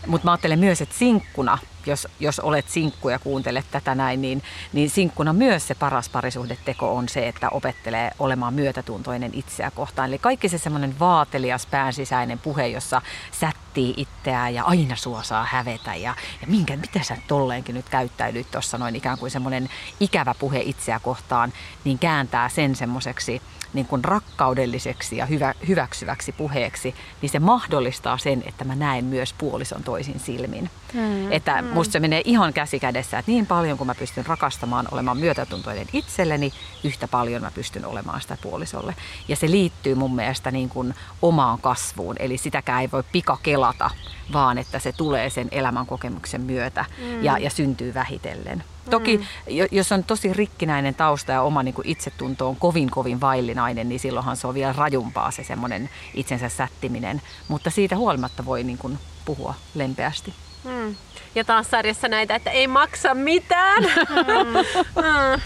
Mutta 0.07 0.25
mä 0.25 0.31
ajattelen 0.31 0.59
myös, 0.59 0.81
että 0.81 0.95
sinkkuna 0.95 1.57
jos, 1.85 2.07
jos 2.19 2.39
olet 2.39 2.69
sinkku 2.69 3.09
ja 3.09 3.19
kuuntelet 3.19 3.65
tätä 3.71 3.95
näin, 3.95 4.21
niin, 4.21 4.43
niin 4.73 4.89
sinkkuna 4.89 5.33
myös 5.33 5.67
se 5.67 5.75
paras 5.75 6.09
parisuhdeteko 6.09 6.95
on 6.95 7.09
se, 7.09 7.27
että 7.27 7.49
opettelee 7.49 8.11
olemaan 8.19 8.53
myötätuntoinen 8.53 9.31
itseä 9.33 9.71
kohtaan. 9.71 10.09
Eli 10.09 10.19
kaikki 10.19 10.49
se 10.49 10.57
semmoinen 10.57 10.99
vaatelias 10.99 11.65
päänsisäinen 11.65 12.39
puhe, 12.39 12.67
jossa 12.67 13.01
sättii 13.31 13.93
itseään 13.97 14.53
ja 14.53 14.63
aina 14.63 14.95
sua 14.95 15.23
saa 15.23 15.45
hävetä 15.51 15.95
ja, 15.95 16.15
ja 16.41 16.47
minkä, 16.47 16.77
mitä 16.77 17.03
sä 17.03 17.17
tolleenkin 17.27 17.75
nyt 17.75 17.89
käyttäydyt 17.89 18.51
tuossa 18.51 18.77
noin 18.77 18.95
ikään 18.95 19.17
kuin 19.17 19.31
semmoinen 19.31 19.69
ikävä 19.99 20.35
puhe 20.39 20.59
itseä 20.59 20.99
kohtaan, 20.99 21.53
niin 21.83 21.99
kääntää 21.99 22.49
sen 22.49 22.75
semmoiseksi 22.75 23.41
niin 23.73 23.85
kuin 23.85 24.03
rakkaudelliseksi 24.03 25.17
ja 25.17 25.25
hyvä, 25.25 25.53
hyväksyväksi 25.67 26.31
puheeksi, 26.31 26.95
niin 27.21 27.29
se 27.29 27.39
mahdollistaa 27.39 28.17
sen, 28.17 28.43
että 28.45 28.63
mä 28.63 28.75
näen 28.75 29.05
myös 29.05 29.33
puolison 29.37 29.83
toisin 29.83 30.19
silmin. 30.19 30.69
Mm, 30.93 31.31
että 31.31 31.61
mm. 31.61 31.67
musta 31.67 31.91
se 31.91 31.99
menee 31.99 32.21
ihan 32.25 32.53
käsi 32.53 32.79
kädessä, 32.79 33.19
että 33.19 33.31
niin 33.31 33.45
paljon 33.45 33.77
kuin 33.77 33.87
mä 33.87 33.95
pystyn 33.95 34.25
rakastamaan, 34.25 34.87
olemaan 34.91 35.17
myötätuntoinen 35.17 35.87
itselleni, 35.93 36.53
yhtä 36.83 37.07
paljon 37.07 37.41
mä 37.41 37.51
pystyn 37.51 37.85
olemaan 37.85 38.21
sitä 38.21 38.37
puolisolle. 38.41 38.95
Ja 39.27 39.35
se 39.35 39.51
liittyy 39.51 39.95
mun 39.95 40.15
mielestä 40.15 40.51
niin 40.51 40.69
kuin 40.69 40.93
omaan 41.21 41.61
kasvuun, 41.61 42.15
eli 42.19 42.37
sitäkään 42.37 42.81
ei 42.81 42.91
voi 42.91 43.03
pikakelata, 43.11 43.89
vaan 44.33 44.57
että 44.57 44.79
se 44.79 44.91
tulee 44.91 45.29
sen 45.29 45.47
elämän 45.51 45.85
kokemuksen 45.85 46.41
myötä 46.41 46.85
mm. 46.97 47.23
ja, 47.23 47.37
ja 47.37 47.49
syntyy 47.49 47.93
vähitellen. 47.93 48.63
Toki 48.89 49.17
mm. 49.17 49.23
jos 49.71 49.91
on 49.91 50.03
tosi 50.03 50.33
rikkinäinen 50.33 50.95
tausta 50.95 51.31
ja 51.31 51.41
oma 51.41 51.63
niin 51.63 51.73
kuin 51.73 51.87
itsetunto 51.87 52.47
on 52.47 52.55
kovin 52.55 52.89
kovin 52.89 53.21
vaillinainen, 53.21 53.89
niin 53.89 53.99
silloinhan 53.99 54.37
se 54.37 54.47
on 54.47 54.53
vielä 54.53 54.73
rajumpaa 54.77 55.31
se 55.31 55.43
semmoinen 55.43 55.89
itsensä 56.13 56.49
sättiminen. 56.49 57.21
Mutta 57.47 57.69
siitä 57.69 57.95
huolimatta 57.95 58.45
voi 58.45 58.63
niin 58.63 58.77
kuin 58.77 58.99
puhua 59.25 59.53
lempeästi. 59.75 60.33
Mm. 60.63 60.95
Ja 61.35 61.43
taas 61.43 61.71
sarjassa 61.71 62.07
näitä, 62.07 62.35
että 62.35 62.51
ei 62.51 62.67
maksa 62.67 63.15
mitään. 63.15 63.83
Mm. 64.09 65.03
mm. 65.03 65.41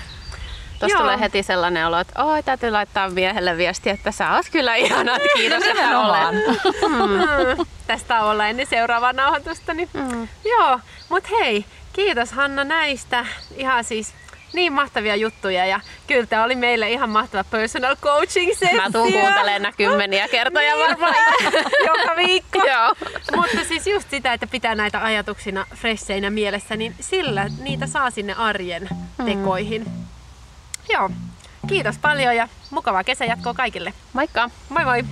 Tuossa 0.80 0.98
tulee 0.98 1.20
heti 1.20 1.44
sellainen 1.44 1.88
olo, 1.88 2.00
että 2.00 2.24
oi, 2.24 2.44
täytyy 2.44 2.72
laittaa 2.72 3.10
miehelle 3.10 3.58
viesti, 3.58 3.90
että 3.90 4.12
sä 4.12 4.36
oot 4.36 4.46
kyllä 4.52 4.76
ihana, 4.76 5.16
että 5.16 5.28
kiitos, 5.36 5.64
että 5.64 6.00
olen. 6.00 6.36
Mm. 6.36 7.66
Tästä 7.88 8.22
olla 8.22 8.48
ennen 8.48 8.68
seuraavaa 8.68 9.14
nauhoitusta. 9.14 9.74
Niin. 9.74 9.90
Mm. 9.94 10.28
Joo, 10.46 10.80
mutta 11.10 11.30
hei, 11.40 11.66
Kiitos 11.94 12.32
Hanna 12.32 12.64
näistä. 12.64 13.26
Ihan 13.56 13.84
siis 13.84 14.14
niin 14.54 14.74
mahtavia 14.74 15.16
juttuja 15.16 15.66
ja 15.66 15.80
kyllä 16.08 16.26
tämä 16.26 16.44
oli 16.44 16.56
meille 16.56 16.92
ihan 16.92 17.10
mahtava 17.10 17.44
personal 17.44 17.96
coaching 17.96 18.52
sessio. 18.54 18.82
Mä 18.82 18.92
tuun 18.92 19.14
kuuntelemaan 19.14 19.74
kymmeniä 19.78 20.28
kertoja 20.28 20.76
niin. 20.76 20.88
varmaan 20.88 21.16
joka 21.88 22.16
viikko. 22.16 22.60
Joo. 22.68 22.96
Mutta 23.36 23.64
siis 23.68 23.88
just 23.88 24.10
sitä, 24.10 24.34
että 24.34 24.48
pitää 24.48 24.76
näitä 24.76 25.04
ajatuksina 25.04 25.66
fresseinä 25.76 26.30
mielessä, 26.30 26.76
niin 26.76 26.96
sillä 27.00 27.50
niitä 27.62 27.88
saa 27.88 28.12
sinne 28.12 28.34
arjen 28.34 28.90
hmm. 28.90 29.26
tekoihin. 29.26 29.84
Mm. 29.84 30.06
Joo. 30.94 31.10
Kiitos 31.68 31.98
paljon 31.98 32.36
ja 32.36 32.48
mukavaa 32.70 33.04
kesäjatkoa 33.04 33.54
kaikille. 33.54 33.94
Moikka! 34.14 34.50
Moi 34.70 34.86
moi! 34.86 35.04